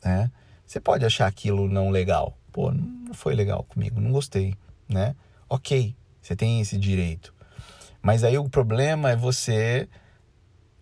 Né? 0.05 0.31
Você 0.67 0.81
pode 0.81 1.05
achar 1.05 1.27
aquilo 1.27 1.69
não 1.69 1.91
legal. 1.91 2.37
Pô, 2.53 2.73
não 2.73 3.13
foi 3.13 3.35
legal 3.35 3.63
comigo, 3.65 4.01
não 4.01 4.11
gostei, 4.11 4.57
né? 4.89 5.15
Ok, 5.49 5.95
você 6.21 6.35
tem 6.35 6.61
esse 6.61 6.77
direito. 6.77 7.33
Mas 8.03 8.25
aí 8.25 8.37
o 8.39 8.49
problema 8.49 9.11
é 9.11 9.17
você 9.17 9.89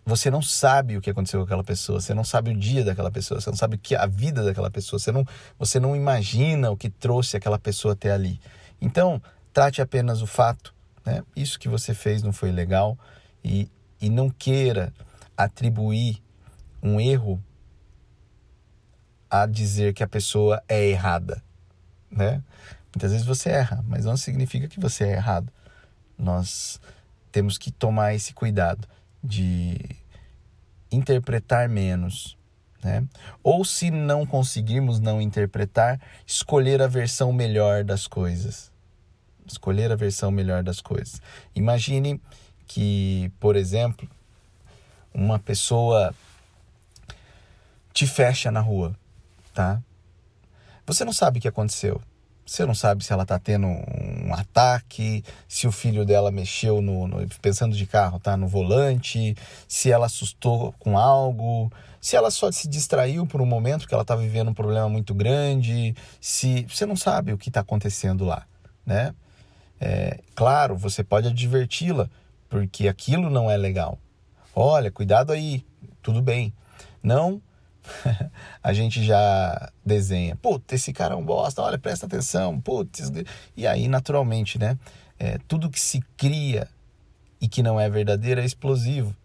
você 0.09 0.31
não 0.31 0.41
sabe 0.41 0.97
o 0.97 1.01
que 1.01 1.09
aconteceu 1.09 1.39
com 1.39 1.45
aquela 1.45 1.63
pessoa, 1.63 2.01
você 2.01 2.13
não 2.13 2.23
sabe 2.23 2.51
o 2.51 2.57
dia 2.57 2.83
daquela 2.83 3.11
pessoa, 3.11 3.39
você 3.39 3.49
não 3.49 3.57
sabe 3.57 3.77
que 3.77 3.95
a 3.95 4.05
vida 4.05 4.43
daquela 4.43 4.71
pessoa, 4.71 4.99
você 4.99 5.11
não, 5.11 5.25
você 5.57 5.79
não 5.79 5.95
imagina 5.95 6.71
o 6.71 6.75
que 6.75 6.89
trouxe 6.89 7.37
aquela 7.37 7.59
pessoa 7.59 7.93
até 7.93 8.11
ali. 8.11 8.41
Então, 8.81 9.21
trate 9.53 9.81
apenas 9.81 10.21
o 10.21 10.27
fato, 10.27 10.73
né? 11.05 11.23
Isso 11.35 11.59
que 11.59 11.69
você 11.69 11.93
fez 11.93 12.23
não 12.23 12.33
foi 12.33 12.51
legal 12.51 12.97
e, 13.43 13.69
e 14.01 14.09
não 14.09 14.29
queira 14.29 14.91
atribuir 15.37 16.21
um 16.81 16.99
erro 16.99 17.41
a 19.29 19.45
dizer 19.45 19.93
que 19.93 20.03
a 20.03 20.07
pessoa 20.07 20.61
é 20.67 20.87
errada, 20.87 21.41
né? 22.09 22.41
Muitas 22.95 23.11
vezes 23.11 23.25
você 23.25 23.49
erra, 23.49 23.83
mas 23.87 24.05
não 24.05 24.17
significa 24.17 24.67
que 24.67 24.79
você 24.79 25.03
é 25.03 25.11
errado. 25.11 25.53
Nós 26.17 26.81
temos 27.31 27.59
que 27.59 27.69
tomar 27.69 28.15
esse 28.15 28.33
cuidado 28.33 28.87
de 29.23 29.77
interpretar 30.91 31.69
menos, 31.69 32.37
né? 32.83 33.03
Ou 33.43 33.63
se 33.63 33.91
não 33.91 34.25
conseguirmos 34.25 34.99
não 34.99 35.21
interpretar, 35.21 35.99
escolher 36.25 36.81
a 36.81 36.87
versão 36.87 37.31
melhor 37.31 37.83
das 37.83 38.07
coisas. 38.07 38.71
Escolher 39.45 39.91
a 39.91 39.95
versão 39.95 40.31
melhor 40.31 40.63
das 40.63 40.79
coisas. 40.79 41.21
Imagine 41.55 42.21
que, 42.67 43.31
por 43.39 43.55
exemplo, 43.55 44.07
uma 45.13 45.39
pessoa 45.39 46.13
te 47.91 48.05
fecha 48.05 48.51
na 48.51 48.61
rua 48.61 48.95
tá? 49.59 49.81
Você 50.85 51.03
não 51.03 51.11
sabe 51.11 51.37
o 51.37 51.41
que 51.41 51.47
aconteceu. 51.49 52.01
Você 52.49 52.65
não 52.65 52.73
sabe 52.73 53.05
se 53.05 53.13
ela 53.13 53.21
está 53.21 53.37
tendo 53.37 53.67
um 53.67 54.33
ataque, 54.33 55.23
se 55.47 55.67
o 55.67 55.71
filho 55.71 56.03
dela 56.03 56.31
mexeu 56.31 56.81
no, 56.81 57.07
no, 57.07 57.27
pensando 57.39 57.75
de 57.75 57.85
carro, 57.85 58.19
tá 58.19 58.35
no 58.35 58.47
volante, 58.47 59.37
se 59.67 59.91
ela 59.91 60.07
assustou 60.07 60.73
com 60.79 60.97
algo, 60.97 61.71
se 62.01 62.15
ela 62.15 62.31
só 62.31 62.51
se 62.51 62.67
distraiu 62.67 63.27
por 63.27 63.39
um 63.39 63.45
momento 63.45 63.87
que 63.87 63.93
ela 63.93 64.01
está 64.01 64.15
vivendo 64.15 64.49
um 64.49 64.53
problema 64.55 64.89
muito 64.89 65.13
grande, 65.13 65.95
se 66.19 66.65
você 66.67 66.87
não 66.87 66.95
sabe 66.95 67.31
o 67.31 67.37
que 67.37 67.49
está 67.49 67.59
acontecendo 67.59 68.25
lá, 68.25 68.47
né? 68.83 69.13
É, 69.79 70.19
claro, 70.33 70.75
você 70.75 71.03
pode 71.03 71.27
adverti-la 71.27 72.09
porque 72.49 72.87
aquilo 72.87 73.29
não 73.29 73.49
é 73.49 73.57
legal. 73.57 73.99
Olha, 74.55 74.89
cuidado 74.89 75.31
aí, 75.31 75.63
tudo 76.01 76.19
bem. 76.19 76.51
Não 77.03 77.39
a 78.63 78.73
gente 78.73 79.03
já 79.03 79.71
desenha. 79.85 80.35
Putz, 80.35 80.73
esse 80.73 80.93
cara 80.93 81.13
é 81.13 81.17
um 81.17 81.23
bosta, 81.23 81.61
olha, 81.61 81.77
presta 81.77 82.05
atenção, 82.05 82.59
putz. 82.59 83.11
E 83.55 83.67
aí, 83.67 83.87
naturalmente, 83.87 84.57
né? 84.57 84.77
É, 85.17 85.37
tudo 85.47 85.69
que 85.69 85.79
se 85.79 86.01
cria 86.15 86.67
e 87.41 87.47
que 87.47 87.63
não 87.63 87.79
é 87.79 87.89
verdadeiro 87.89 88.41
é 88.41 88.45
explosivo, 88.45 89.15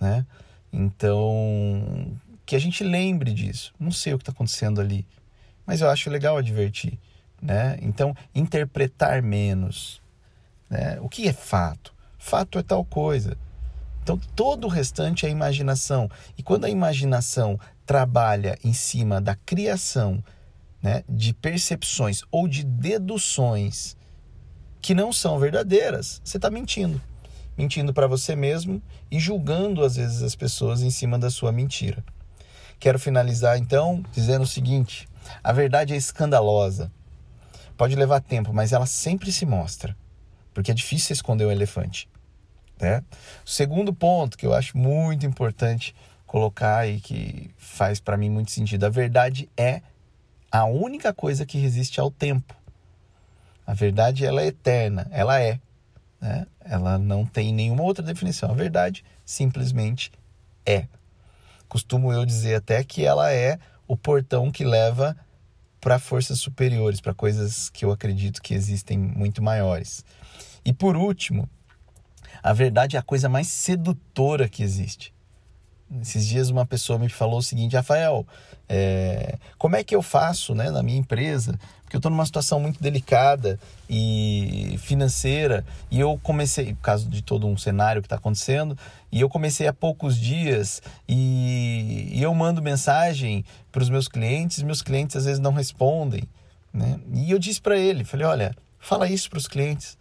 né? 0.00 0.26
Então, 0.72 2.16
que 2.44 2.56
a 2.56 2.58
gente 2.58 2.82
lembre 2.82 3.32
disso. 3.32 3.72
Não 3.78 3.90
sei 3.90 4.14
o 4.14 4.18
que 4.18 4.22
está 4.22 4.32
acontecendo 4.32 4.80
ali, 4.80 5.06
mas 5.66 5.80
eu 5.80 5.90
acho 5.90 6.10
legal 6.10 6.36
advertir, 6.36 6.98
né? 7.40 7.78
Então, 7.80 8.14
interpretar 8.34 9.22
menos, 9.22 10.00
né? 10.68 10.98
O 11.00 11.08
que 11.08 11.28
é 11.28 11.32
fato? 11.32 11.94
Fato 12.18 12.58
é 12.58 12.62
tal 12.62 12.84
coisa. 12.84 13.36
Então, 14.02 14.18
todo 14.36 14.66
o 14.66 14.68
restante 14.68 15.24
é 15.24 15.30
imaginação. 15.30 16.10
E 16.36 16.42
quando 16.42 16.66
a 16.66 16.70
imaginação 16.70 17.58
trabalha 17.86 18.58
em 18.64 18.72
cima 18.72 19.20
da 19.20 19.34
criação 19.34 20.22
né, 20.82 21.02
de 21.08 21.32
percepções 21.32 22.22
ou 22.30 22.46
de 22.46 22.64
deduções 22.64 23.96
que 24.82 24.94
não 24.94 25.12
são 25.12 25.38
verdadeiras, 25.38 26.20
você 26.22 26.36
está 26.36 26.50
mentindo. 26.50 27.00
mentindo 27.56 27.94
para 27.94 28.06
você 28.06 28.36
mesmo 28.36 28.82
e 29.10 29.18
julgando 29.18 29.82
às 29.82 29.96
vezes 29.96 30.22
as 30.22 30.34
pessoas 30.34 30.82
em 30.82 30.90
cima 30.90 31.18
da 31.18 31.30
sua 31.30 31.50
mentira. 31.50 32.04
Quero 32.78 32.98
finalizar 32.98 33.56
então 33.56 34.04
dizendo 34.12 34.42
o 34.42 34.46
seguinte: 34.46 35.08
a 35.42 35.52
verdade 35.52 35.94
é 35.94 35.96
escandalosa. 35.96 36.92
Pode 37.76 37.96
levar 37.96 38.20
tempo, 38.20 38.52
mas 38.52 38.72
ela 38.72 38.86
sempre 38.86 39.32
se 39.32 39.46
mostra, 39.46 39.96
porque 40.52 40.70
é 40.70 40.74
difícil 40.74 41.14
esconder 41.14 41.44
o 41.46 41.50
elefante. 41.50 42.08
Né? 42.80 43.02
O 43.44 43.48
segundo 43.48 43.92
ponto 43.94 44.36
que 44.36 44.44
eu 44.44 44.52
acho 44.52 44.76
muito 44.76 45.24
importante 45.24 45.94
colocar 46.34 46.88
e 46.88 47.00
que 47.00 47.48
faz 47.56 48.00
para 48.00 48.16
mim 48.16 48.28
muito 48.28 48.50
sentido: 48.50 48.82
a 48.82 48.88
verdade 48.88 49.48
é 49.56 49.82
a 50.50 50.64
única 50.64 51.14
coisa 51.14 51.46
que 51.46 51.58
resiste 51.58 52.00
ao 52.00 52.10
tempo. 52.10 52.56
A 53.64 53.72
verdade 53.72 54.26
ela 54.26 54.42
é 54.42 54.46
eterna, 54.46 55.06
ela 55.12 55.40
é. 55.40 55.60
Né? 56.20 56.44
Ela 56.64 56.98
não 56.98 57.24
tem 57.24 57.54
nenhuma 57.54 57.84
outra 57.84 58.04
definição. 58.04 58.50
A 58.50 58.54
verdade 58.54 59.04
simplesmente 59.24 60.10
é. 60.66 60.88
Costumo 61.68 62.12
eu 62.12 62.26
dizer 62.26 62.56
até 62.56 62.82
que 62.82 63.04
ela 63.04 63.32
é 63.32 63.60
o 63.86 63.96
portão 63.96 64.50
que 64.50 64.64
leva 64.64 65.16
para 65.80 66.00
forças 66.00 66.40
superiores, 66.40 67.00
para 67.00 67.14
coisas 67.14 67.70
que 67.70 67.84
eu 67.84 67.92
acredito 67.92 68.42
que 68.42 68.54
existem 68.54 68.98
muito 68.98 69.40
maiores. 69.40 70.04
E 70.64 70.72
por 70.72 70.96
último, 70.96 71.48
a 72.42 72.52
verdade 72.52 72.96
é 72.96 72.98
a 72.98 73.02
coisa 73.02 73.28
mais 73.28 73.46
sedutora 73.46 74.48
que 74.48 74.64
existe. 74.64 75.13
Esses 76.00 76.26
dias 76.26 76.50
uma 76.50 76.66
pessoa 76.66 76.98
me 76.98 77.08
falou 77.08 77.38
o 77.38 77.42
seguinte, 77.42 77.76
Rafael, 77.76 78.26
é, 78.68 79.38
como 79.58 79.76
é 79.76 79.84
que 79.84 79.94
eu 79.94 80.02
faço 80.02 80.54
né, 80.54 80.70
na 80.70 80.82
minha 80.82 80.98
empresa? 80.98 81.58
Porque 81.82 81.96
eu 81.96 81.98
estou 81.98 82.10
numa 82.10 82.24
situação 82.24 82.58
muito 82.58 82.82
delicada 82.82 83.58
e 83.88 84.76
financeira 84.78 85.64
e 85.90 86.00
eu 86.00 86.18
comecei, 86.22 86.74
por 86.74 86.82
causa 86.82 87.08
de 87.08 87.22
todo 87.22 87.46
um 87.46 87.56
cenário 87.56 88.00
que 88.02 88.06
está 88.06 88.16
acontecendo, 88.16 88.76
e 89.12 89.20
eu 89.20 89.28
comecei 89.28 89.66
há 89.68 89.72
poucos 89.72 90.18
dias 90.18 90.82
e, 91.08 92.10
e 92.12 92.22
eu 92.22 92.34
mando 92.34 92.62
mensagem 92.62 93.44
para 93.70 93.82
os 93.82 93.90
meus 93.90 94.08
clientes, 94.08 94.62
meus 94.62 94.82
clientes 94.82 95.16
às 95.16 95.26
vezes 95.26 95.40
não 95.40 95.52
respondem. 95.52 96.24
Né? 96.72 96.98
E 97.12 97.30
eu 97.30 97.38
disse 97.38 97.60
para 97.60 97.78
ele, 97.78 98.04
falei, 98.04 98.26
olha, 98.26 98.56
fala 98.78 99.08
isso 99.08 99.30
para 99.30 99.38
os 99.38 99.46
clientes. 99.46 99.96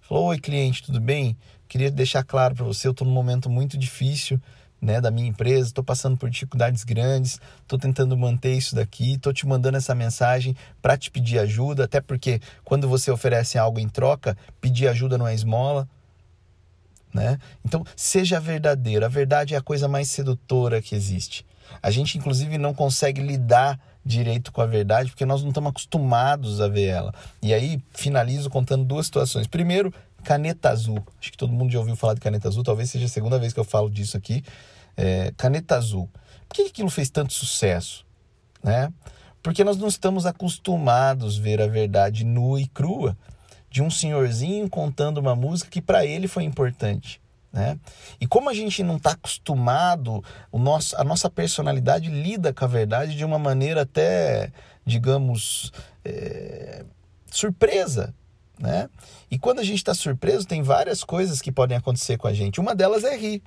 Falou, 0.00 0.26
oi 0.26 0.38
cliente, 0.38 0.82
tudo 0.82 1.00
bem? 1.00 1.36
Queria 1.68 1.90
deixar 1.90 2.22
claro 2.22 2.54
para 2.54 2.64
você, 2.64 2.86
eu 2.86 2.92
estou 2.92 3.06
num 3.06 3.12
momento 3.12 3.50
muito 3.50 3.76
difícil, 3.76 4.40
né, 4.84 5.00
da 5.00 5.10
minha 5.10 5.26
empresa, 5.26 5.68
estou 5.68 5.82
passando 5.82 6.14
por 6.14 6.28
dificuldades 6.28 6.84
grandes, 6.84 7.40
estou 7.62 7.78
tentando 7.78 8.14
manter 8.18 8.54
isso 8.54 8.74
daqui, 8.74 9.14
estou 9.14 9.32
te 9.32 9.46
mandando 9.46 9.78
essa 9.78 9.94
mensagem 9.94 10.54
para 10.82 10.94
te 10.94 11.10
pedir 11.10 11.38
ajuda, 11.38 11.84
até 11.84 12.02
porque 12.02 12.38
quando 12.62 12.86
você 12.86 13.10
oferece 13.10 13.56
algo 13.56 13.80
em 13.80 13.88
troca, 13.88 14.36
pedir 14.60 14.86
ajuda 14.86 15.16
não 15.16 15.26
é 15.26 15.34
esmola. 15.34 15.88
Né? 17.14 17.38
Então, 17.64 17.84
seja 17.96 18.38
verdadeiro. 18.40 19.06
A 19.06 19.08
verdade 19.08 19.54
é 19.54 19.56
a 19.56 19.62
coisa 19.62 19.88
mais 19.88 20.10
sedutora 20.10 20.82
que 20.82 20.94
existe. 20.96 21.46
A 21.80 21.90
gente, 21.90 22.18
inclusive, 22.18 22.58
não 22.58 22.74
consegue 22.74 23.22
lidar 23.22 23.80
direito 24.04 24.52
com 24.52 24.60
a 24.60 24.66
verdade 24.66 25.10
porque 25.10 25.24
nós 25.24 25.40
não 25.40 25.48
estamos 25.48 25.70
acostumados 25.70 26.60
a 26.60 26.68
ver 26.68 26.86
ela. 26.86 27.14
E 27.40 27.54
aí, 27.54 27.80
finalizo 27.92 28.50
contando 28.50 28.84
duas 28.84 29.06
situações. 29.06 29.46
Primeiro, 29.46 29.94
caneta 30.24 30.70
azul. 30.70 31.02
Acho 31.20 31.30
que 31.30 31.38
todo 31.38 31.52
mundo 31.52 31.70
já 31.72 31.78
ouviu 31.78 31.94
falar 31.94 32.14
de 32.14 32.20
caneta 32.20 32.48
azul, 32.48 32.64
talvez 32.64 32.90
seja 32.90 33.06
a 33.06 33.08
segunda 33.08 33.38
vez 33.38 33.52
que 33.52 33.60
eu 33.60 33.64
falo 33.64 33.88
disso 33.88 34.16
aqui 34.16 34.42
é, 34.96 35.32
caneta 35.36 35.76
azul. 35.76 36.08
Por 36.48 36.56
que 36.56 36.62
aquilo 36.62 36.90
fez 36.90 37.10
tanto 37.10 37.32
sucesso? 37.32 38.04
Né? 38.62 38.92
Porque 39.42 39.64
nós 39.64 39.76
não 39.76 39.88
estamos 39.88 40.26
acostumados 40.26 41.38
a 41.38 41.42
ver 41.42 41.60
a 41.60 41.66
verdade 41.66 42.24
nua 42.24 42.60
e 42.60 42.66
crua 42.66 43.16
de 43.70 43.82
um 43.82 43.90
senhorzinho 43.90 44.68
contando 44.68 45.18
uma 45.18 45.34
música 45.34 45.70
que 45.70 45.82
para 45.82 46.06
ele 46.06 46.28
foi 46.28 46.44
importante. 46.44 47.20
Né? 47.52 47.78
E 48.20 48.26
como 48.26 48.48
a 48.50 48.54
gente 48.54 48.82
não 48.82 48.96
está 48.96 49.12
acostumado, 49.12 50.22
o 50.50 50.58
nosso, 50.58 50.96
a 50.96 51.04
nossa 51.04 51.30
personalidade 51.30 52.08
lida 52.08 52.52
com 52.52 52.64
a 52.64 52.68
verdade 52.68 53.16
de 53.16 53.24
uma 53.24 53.38
maneira 53.38 53.82
até, 53.82 54.52
digamos, 54.84 55.72
é, 56.04 56.84
surpresa. 57.30 58.14
Né? 58.58 58.88
E 59.30 59.38
quando 59.38 59.58
a 59.58 59.64
gente 59.64 59.78
está 59.78 59.94
surpreso, 59.94 60.46
tem 60.46 60.62
várias 60.62 61.04
coisas 61.04 61.40
que 61.40 61.52
podem 61.52 61.76
acontecer 61.76 62.16
com 62.16 62.28
a 62.28 62.32
gente. 62.32 62.60
Uma 62.60 62.74
delas 62.74 63.04
é 63.04 63.16
rir 63.16 63.42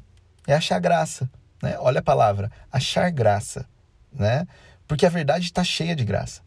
é 0.48 0.54
achar 0.54 0.80
graça, 0.80 1.30
né? 1.62 1.76
Olha 1.80 2.00
a 2.00 2.04
palavra, 2.04 2.52
achar 2.72 3.10
graça, 3.12 3.65
né? 4.12 4.48
Porque 4.88 5.06
a 5.06 5.10
verdade 5.10 5.46
está 5.46 5.63
cheia 5.63 5.96
de 5.96 6.06
graça. 6.06 6.41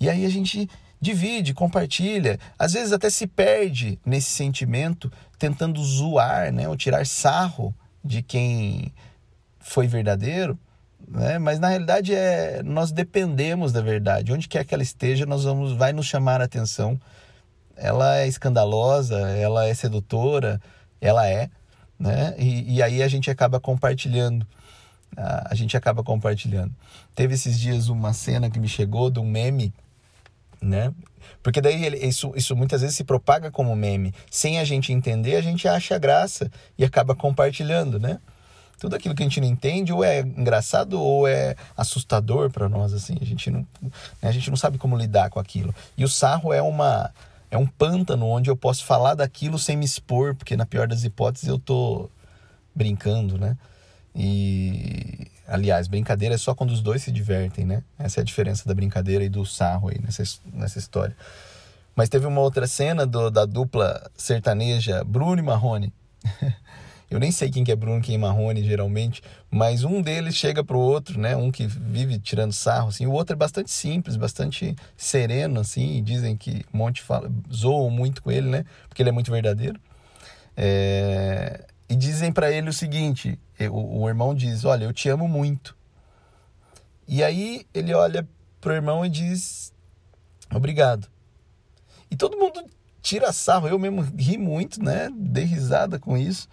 E 0.00 0.08
aí 0.08 0.24
a 0.24 0.28
gente 0.28 0.68
divide, 1.00 1.54
compartilha, 1.54 2.38
às 2.58 2.72
vezes 2.72 2.92
até 2.92 3.08
se 3.10 3.26
perde 3.26 3.98
nesse 4.04 4.30
sentimento, 4.30 5.10
tentando 5.38 5.82
zoar, 5.82 6.52
né? 6.52 6.68
Ou 6.68 6.76
tirar 6.76 7.06
sarro 7.06 7.74
de 8.04 8.22
quem 8.22 8.92
foi 9.58 9.86
verdadeiro, 9.86 10.58
né? 11.06 11.38
Mas 11.38 11.58
na 11.58 11.68
realidade 11.68 12.14
é 12.14 12.62
nós 12.62 12.92
dependemos 12.92 13.72
da 13.72 13.80
verdade. 13.80 14.32
Onde 14.32 14.48
quer 14.48 14.64
que 14.64 14.74
ela 14.74 14.82
esteja, 14.82 15.26
nós 15.26 15.44
vamos 15.44 15.72
vai 15.72 15.92
nos 15.92 16.06
chamar 16.06 16.40
a 16.40 16.44
atenção. 16.44 17.00
Ela 17.76 18.18
é 18.18 18.26
escandalosa, 18.26 19.16
ela 19.30 19.64
é 19.66 19.72
sedutora, 19.72 20.60
ela 21.00 21.28
é, 21.28 21.48
né? 21.98 22.34
E, 22.38 22.76
e 22.76 22.82
aí 22.82 23.02
a 23.02 23.08
gente 23.08 23.30
acaba 23.30 23.58
compartilhando. 23.58 24.46
A, 25.16 25.54
gente 25.54 25.76
acaba 25.76 26.04
compartilhando. 26.04 26.72
Teve 27.14 27.34
esses 27.34 27.58
dias 27.58 27.88
uma 27.88 28.12
cena 28.12 28.50
que 28.50 28.60
me 28.60 28.68
chegou 28.68 29.10
de 29.10 29.18
um 29.18 29.24
meme, 29.24 29.72
né? 30.60 30.92
Porque 31.42 31.60
daí 31.60 31.84
ele, 31.84 31.96
isso, 31.96 32.32
isso 32.36 32.54
muitas 32.54 32.82
vezes 32.82 32.96
se 32.96 33.04
propaga 33.04 33.50
como 33.50 33.74
meme. 33.74 34.14
Sem 34.30 34.60
a 34.60 34.64
gente 34.64 34.92
entender, 34.92 35.36
a 35.36 35.40
gente 35.40 35.66
acha 35.66 35.98
graça 35.98 36.50
e 36.76 36.84
acaba 36.84 37.16
compartilhando, 37.16 37.98
né? 37.98 38.18
Tudo 38.78 38.94
aquilo 38.94 39.14
que 39.14 39.22
a 39.22 39.26
gente 39.26 39.40
não 39.40 39.48
entende 39.48 39.92
ou 39.92 40.04
é 40.04 40.20
engraçado 40.20 41.00
ou 41.00 41.26
é 41.26 41.56
assustador 41.76 42.48
para 42.50 42.68
nós 42.68 42.92
assim. 42.92 43.16
A 43.20 43.24
gente 43.24 43.50
não, 43.50 43.66
né? 43.82 43.90
a 44.22 44.30
gente 44.30 44.50
não 44.50 44.56
sabe 44.56 44.78
como 44.78 44.96
lidar 44.96 45.30
com 45.30 45.40
aquilo. 45.40 45.74
E 45.96 46.04
o 46.04 46.08
sarro 46.08 46.52
é 46.52 46.62
uma 46.62 47.10
é 47.50 47.56
um 47.56 47.66
pântano 47.66 48.26
onde 48.26 48.50
eu 48.50 48.56
posso 48.56 48.84
falar 48.84 49.14
daquilo 49.14 49.58
sem 49.58 49.76
me 49.76 49.84
expor, 49.84 50.34
porque 50.34 50.56
na 50.56 50.66
pior 50.66 50.86
das 50.86 51.04
hipóteses 51.04 51.48
eu 51.48 51.58
tô 51.58 52.10
brincando, 52.74 53.38
né? 53.38 53.56
E 54.14 55.28
aliás, 55.46 55.88
brincadeira 55.88 56.34
é 56.34 56.38
só 56.38 56.54
quando 56.54 56.70
os 56.70 56.82
dois 56.82 57.02
se 57.02 57.12
divertem, 57.12 57.64
né? 57.64 57.82
Essa 57.98 58.20
é 58.20 58.22
a 58.22 58.24
diferença 58.24 58.66
da 58.66 58.74
brincadeira 58.74 59.24
e 59.24 59.28
do 59.28 59.46
sarro 59.46 59.88
aí 59.88 59.98
nessa, 60.00 60.22
nessa 60.52 60.78
história. 60.78 61.16
Mas 61.94 62.08
teve 62.08 62.26
uma 62.26 62.40
outra 62.40 62.66
cena 62.66 63.06
do, 63.06 63.30
da 63.30 63.44
dupla 63.44 64.08
sertaneja 64.16 65.02
Bruno 65.04 65.38
e 65.38 65.42
Marrone. 65.42 65.92
Eu 67.10 67.18
nem 67.18 67.32
sei 67.32 67.50
quem 67.50 67.64
que 67.64 67.72
é 67.72 67.76
Bruno, 67.76 68.02
quem 68.02 68.16
é 68.16 68.18
Marrone, 68.18 68.62
geralmente, 68.62 69.22
mas 69.50 69.82
um 69.82 70.02
deles 70.02 70.34
chega 70.34 70.62
pro 70.62 70.78
outro, 70.78 71.18
né? 71.18 71.34
Um 71.34 71.50
que 71.50 71.66
vive 71.66 72.18
tirando 72.18 72.52
sarro, 72.52 72.88
assim. 72.88 73.06
O 73.06 73.12
outro 73.12 73.32
é 73.32 73.36
bastante 73.36 73.70
simples, 73.70 74.14
bastante 74.14 74.76
sereno, 74.96 75.60
assim. 75.60 76.02
Dizem 76.02 76.36
que 76.36 76.64
um 76.72 76.78
monte 76.78 77.00
fala, 77.00 77.30
zoam 77.52 77.88
muito 77.88 78.22
com 78.22 78.30
ele, 78.30 78.48
né? 78.48 78.64
Porque 78.88 79.00
ele 79.00 79.08
é 79.08 79.12
muito 79.12 79.30
verdadeiro. 79.30 79.80
É... 80.54 81.64
E 81.88 81.96
dizem 81.96 82.30
para 82.30 82.52
ele 82.52 82.68
o 82.68 82.72
seguinte: 82.74 83.38
o, 83.70 84.02
o 84.02 84.08
irmão 84.08 84.34
diz, 84.34 84.66
olha, 84.66 84.84
eu 84.84 84.92
te 84.92 85.08
amo 85.08 85.26
muito. 85.26 85.74
E 87.06 87.24
aí 87.24 87.66
ele 87.72 87.94
olha 87.94 88.28
pro 88.60 88.74
irmão 88.74 89.04
e 89.04 89.08
diz, 89.08 89.72
obrigado. 90.54 91.08
E 92.10 92.16
todo 92.16 92.36
mundo 92.36 92.62
tira 93.00 93.32
sarro, 93.32 93.66
eu 93.66 93.78
mesmo 93.78 94.02
ri 94.02 94.36
muito, 94.36 94.82
né? 94.82 95.08
Dei 95.14 95.44
risada 95.44 95.98
com 95.98 96.18
isso. 96.18 96.46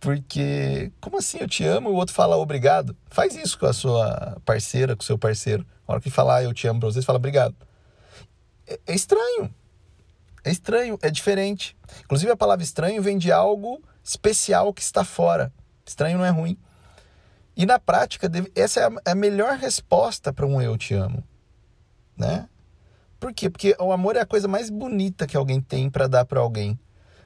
Porque, 0.00 0.92
como 1.00 1.18
assim 1.18 1.38
eu 1.40 1.48
te 1.48 1.64
amo 1.64 1.90
e 1.90 1.92
o 1.92 1.96
outro 1.96 2.14
fala 2.14 2.36
obrigado? 2.36 2.96
Faz 3.10 3.34
isso 3.34 3.58
com 3.58 3.66
a 3.66 3.72
sua 3.72 4.40
parceira, 4.44 4.94
com 4.94 5.02
o 5.02 5.04
seu 5.04 5.18
parceiro. 5.18 5.66
Na 5.86 5.94
hora 5.94 6.00
que 6.00 6.10
falar 6.10 6.44
eu 6.44 6.54
te 6.54 6.68
amo 6.68 6.78
pra 6.78 6.88
vocês, 6.88 7.04
fala 7.04 7.18
obrigado. 7.18 7.54
É, 8.66 8.78
é 8.86 8.94
estranho. 8.94 9.52
É 10.44 10.50
estranho, 10.50 10.98
é 11.02 11.10
diferente. 11.10 11.76
Inclusive 12.04 12.30
a 12.30 12.36
palavra 12.36 12.62
estranho 12.62 13.02
vem 13.02 13.18
de 13.18 13.32
algo 13.32 13.82
especial 14.04 14.72
que 14.72 14.82
está 14.82 15.04
fora. 15.04 15.52
Estranho 15.84 16.18
não 16.18 16.24
é 16.24 16.30
ruim. 16.30 16.56
E 17.56 17.66
na 17.66 17.78
prática, 17.78 18.30
essa 18.54 18.80
é, 18.80 18.88
é 19.04 19.10
a 19.10 19.14
melhor 19.16 19.56
resposta 19.56 20.32
para 20.32 20.46
um 20.46 20.62
eu 20.62 20.78
te 20.78 20.94
amo. 20.94 21.24
Né? 22.16 22.48
Por 23.18 23.34
quê? 23.34 23.50
Porque 23.50 23.74
o 23.80 23.90
amor 23.90 24.14
é 24.14 24.20
a 24.20 24.26
coisa 24.26 24.46
mais 24.46 24.70
bonita 24.70 25.26
que 25.26 25.36
alguém 25.36 25.60
tem 25.60 25.90
para 25.90 26.06
dar 26.06 26.24
para 26.24 26.38
alguém. 26.38 26.78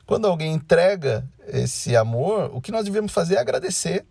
Quando 0.06 0.26
alguém 0.26 0.52
entrega 0.52 1.24
esse 1.46 1.96
amor, 1.96 2.50
o 2.54 2.60
que 2.60 2.72
nós 2.72 2.84
devemos 2.84 3.12
fazer 3.12 3.36
é 3.36 3.40
agradecer. 3.40 4.04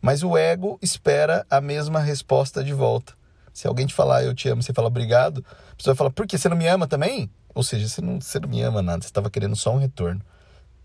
Mas 0.00 0.22
o 0.22 0.36
ego 0.36 0.78
espera 0.82 1.46
a 1.50 1.60
mesma 1.60 2.00
resposta 2.00 2.62
de 2.62 2.72
volta. 2.72 3.14
Se 3.52 3.66
alguém 3.66 3.86
te 3.86 3.94
falar 3.94 4.22
eu 4.22 4.34
te 4.34 4.48
amo, 4.48 4.62
você 4.62 4.72
fala 4.72 4.88
obrigado, 4.88 5.44
a 5.72 5.74
pessoa 5.74 5.94
vai 5.94 5.96
falar, 5.96 6.10
por 6.10 6.26
que 6.26 6.36
você 6.36 6.48
não 6.48 6.56
me 6.56 6.66
ama 6.66 6.86
também? 6.86 7.30
Ou 7.54 7.62
seja, 7.62 7.88
você 7.88 8.02
não, 8.02 8.20
você 8.20 8.38
não 8.38 8.48
me 8.48 8.60
ama 8.60 8.82
nada, 8.82 9.00
você 9.00 9.08
estava 9.08 9.30
querendo 9.30 9.56
só 9.56 9.74
um 9.74 9.78
retorno, 9.78 10.20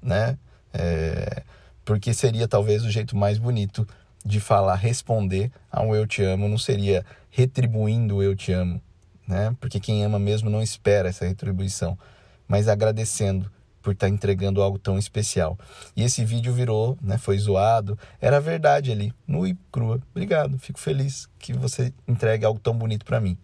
né? 0.01 0.37
É, 0.73 1.43
porque 1.83 2.13
seria 2.13 2.47
talvez 2.47 2.85
o 2.85 2.89
jeito 2.89 3.15
mais 3.15 3.37
bonito 3.37 3.85
de 4.23 4.39
falar, 4.39 4.75
responder 4.75 5.51
a 5.69 5.81
um 5.81 5.93
eu 5.93 6.07
te 6.07 6.23
amo, 6.23 6.47
não 6.47 6.57
seria 6.57 7.05
retribuindo 7.29 8.17
o 8.17 8.23
eu 8.23 8.35
te 8.35 8.53
amo, 8.53 8.81
né? 9.27 9.53
Porque 9.59 9.79
quem 9.79 10.05
ama 10.05 10.17
mesmo 10.17 10.49
não 10.49 10.61
espera 10.61 11.09
essa 11.09 11.25
retribuição, 11.25 11.99
mas 12.47 12.69
agradecendo 12.69 13.51
por 13.81 13.93
estar 13.93 14.07
tá 14.07 14.13
entregando 14.13 14.61
algo 14.61 14.77
tão 14.77 14.97
especial. 14.97 15.57
E 15.95 16.03
esse 16.03 16.23
vídeo 16.23 16.53
virou, 16.53 16.97
né, 17.01 17.17
foi 17.17 17.37
zoado, 17.37 17.97
era 18.19 18.39
verdade 18.39 18.91
ali, 18.91 19.13
nua 19.27 19.49
e 19.49 19.57
crua. 19.71 19.99
Obrigado, 20.11 20.57
fico 20.57 20.79
feliz 20.79 21.27
que 21.39 21.53
você 21.53 21.93
entregue 22.07 22.45
algo 22.45 22.59
tão 22.59 22.75
bonito 22.75 23.05
para 23.05 23.19
mim. 23.19 23.37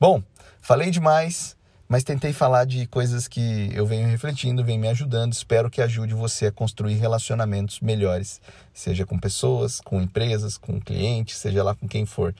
Bom, 0.00 0.22
falei 0.60 0.90
demais, 0.90 1.56
mas 1.92 2.04
tentei 2.04 2.32
falar 2.32 2.64
de 2.64 2.86
coisas 2.86 3.28
que 3.28 3.70
eu 3.74 3.84
venho 3.84 4.08
refletindo, 4.08 4.64
venho 4.64 4.80
me 4.80 4.88
ajudando. 4.88 5.34
Espero 5.34 5.68
que 5.68 5.82
ajude 5.82 6.14
você 6.14 6.46
a 6.46 6.50
construir 6.50 6.94
relacionamentos 6.94 7.80
melhores, 7.80 8.40
seja 8.72 9.04
com 9.04 9.18
pessoas, 9.18 9.78
com 9.78 10.00
empresas, 10.00 10.56
com 10.56 10.80
clientes, 10.80 11.36
seja 11.36 11.62
lá 11.62 11.74
com 11.74 11.86
quem 11.86 12.06
for. 12.06 12.34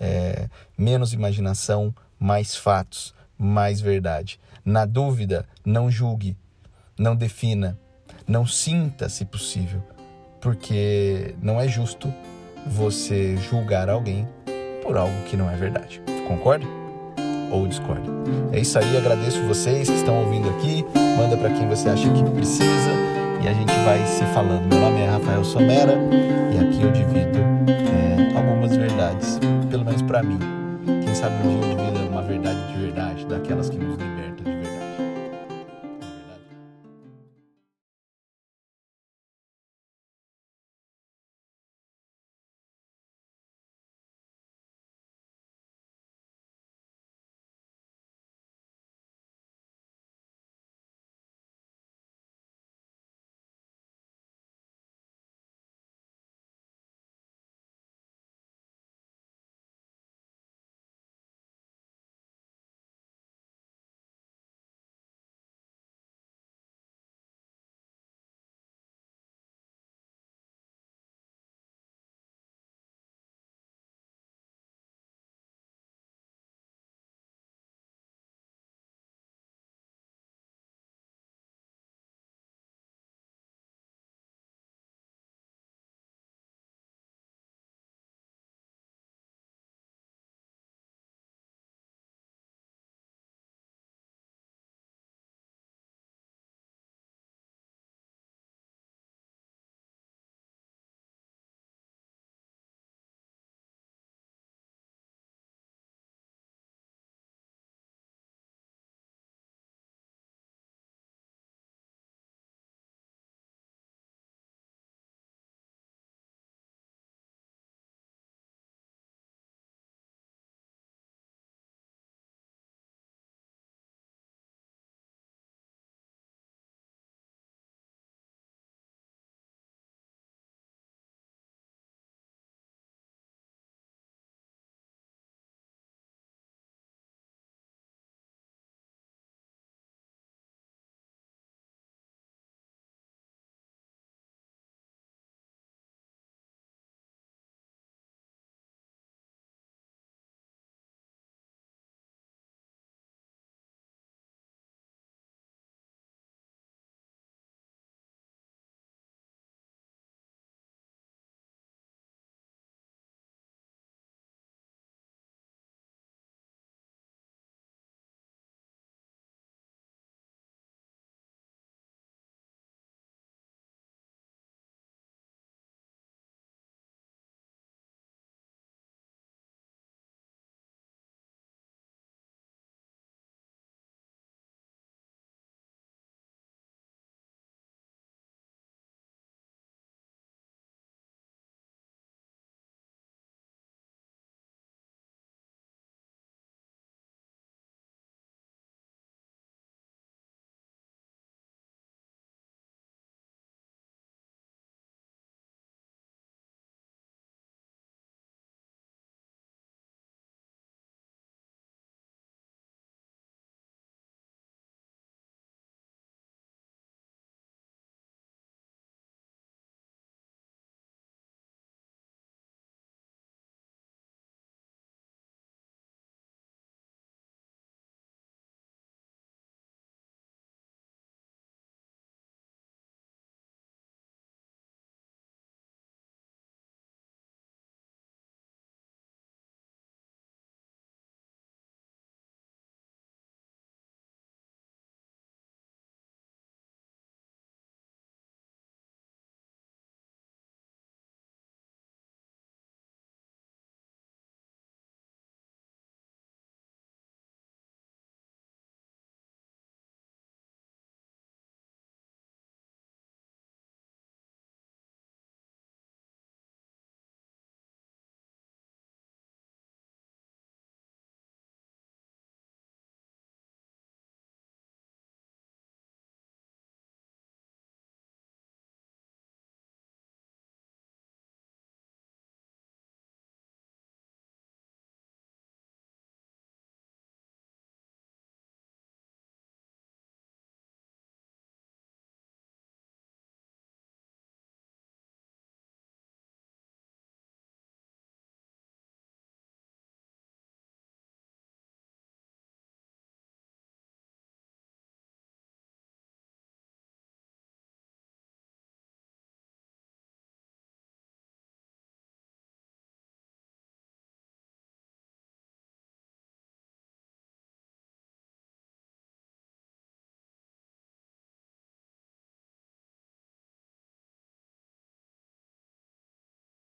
É, 0.00 0.48
menos 0.76 1.12
imaginação, 1.12 1.94
mais 2.18 2.56
fatos, 2.56 3.14
mais 3.38 3.80
verdade. 3.80 4.40
Na 4.64 4.84
dúvida, 4.84 5.46
não 5.64 5.88
julgue, 5.88 6.36
não 6.98 7.14
defina, 7.14 7.78
não 8.26 8.46
sinta, 8.46 9.08
se 9.08 9.24
possível, 9.24 9.82
porque 10.40 11.34
não 11.42 11.60
é 11.60 11.68
justo 11.68 12.12
você 12.66 13.36
julgar 13.36 13.88
alguém 13.88 14.26
por 14.82 14.96
algo 14.96 15.14
que 15.28 15.36
não 15.36 15.50
é 15.50 15.56
verdade. 15.56 16.00
Concorda? 16.26 16.66
Ou 17.50 17.66
discorda? 17.68 18.10
É 18.52 18.60
isso 18.60 18.78
aí, 18.78 18.96
agradeço 18.96 19.42
vocês 19.42 19.88
que 19.88 19.96
estão 19.96 20.24
ouvindo 20.24 20.48
aqui. 20.50 20.84
Manda 21.16 21.36
para 21.36 21.50
quem 21.50 21.68
você 21.68 21.88
acha 21.88 22.08
que 22.10 22.22
precisa 22.30 22.90
e 23.42 23.48
a 23.48 23.52
gente 23.52 23.72
vai 23.84 24.04
se 24.06 24.24
falando. 24.34 24.66
Meu 24.66 24.80
nome 24.80 25.00
é 25.00 25.08
Rafael 25.08 25.44
Somera 25.44 25.92
e 26.52 26.58
aqui 26.58 26.82
eu 26.82 26.90
divido 26.92 27.38
é, 27.68 28.36
algumas 28.36 28.74
verdades, 28.74 29.38
pelo 29.70 29.84
menos 29.84 30.02
para 30.02 30.22
mim. 30.22 30.38
Quem 31.04 31.14
sabe 31.14 31.36
um 31.46 31.60
dia 31.60 31.68
eu 31.68 31.76
divido 31.76 32.08
uma 32.08 32.22
verdade 32.22 32.72
de 32.72 32.78
verdade, 32.78 33.26
daquelas 33.26 33.68
que 33.68 33.78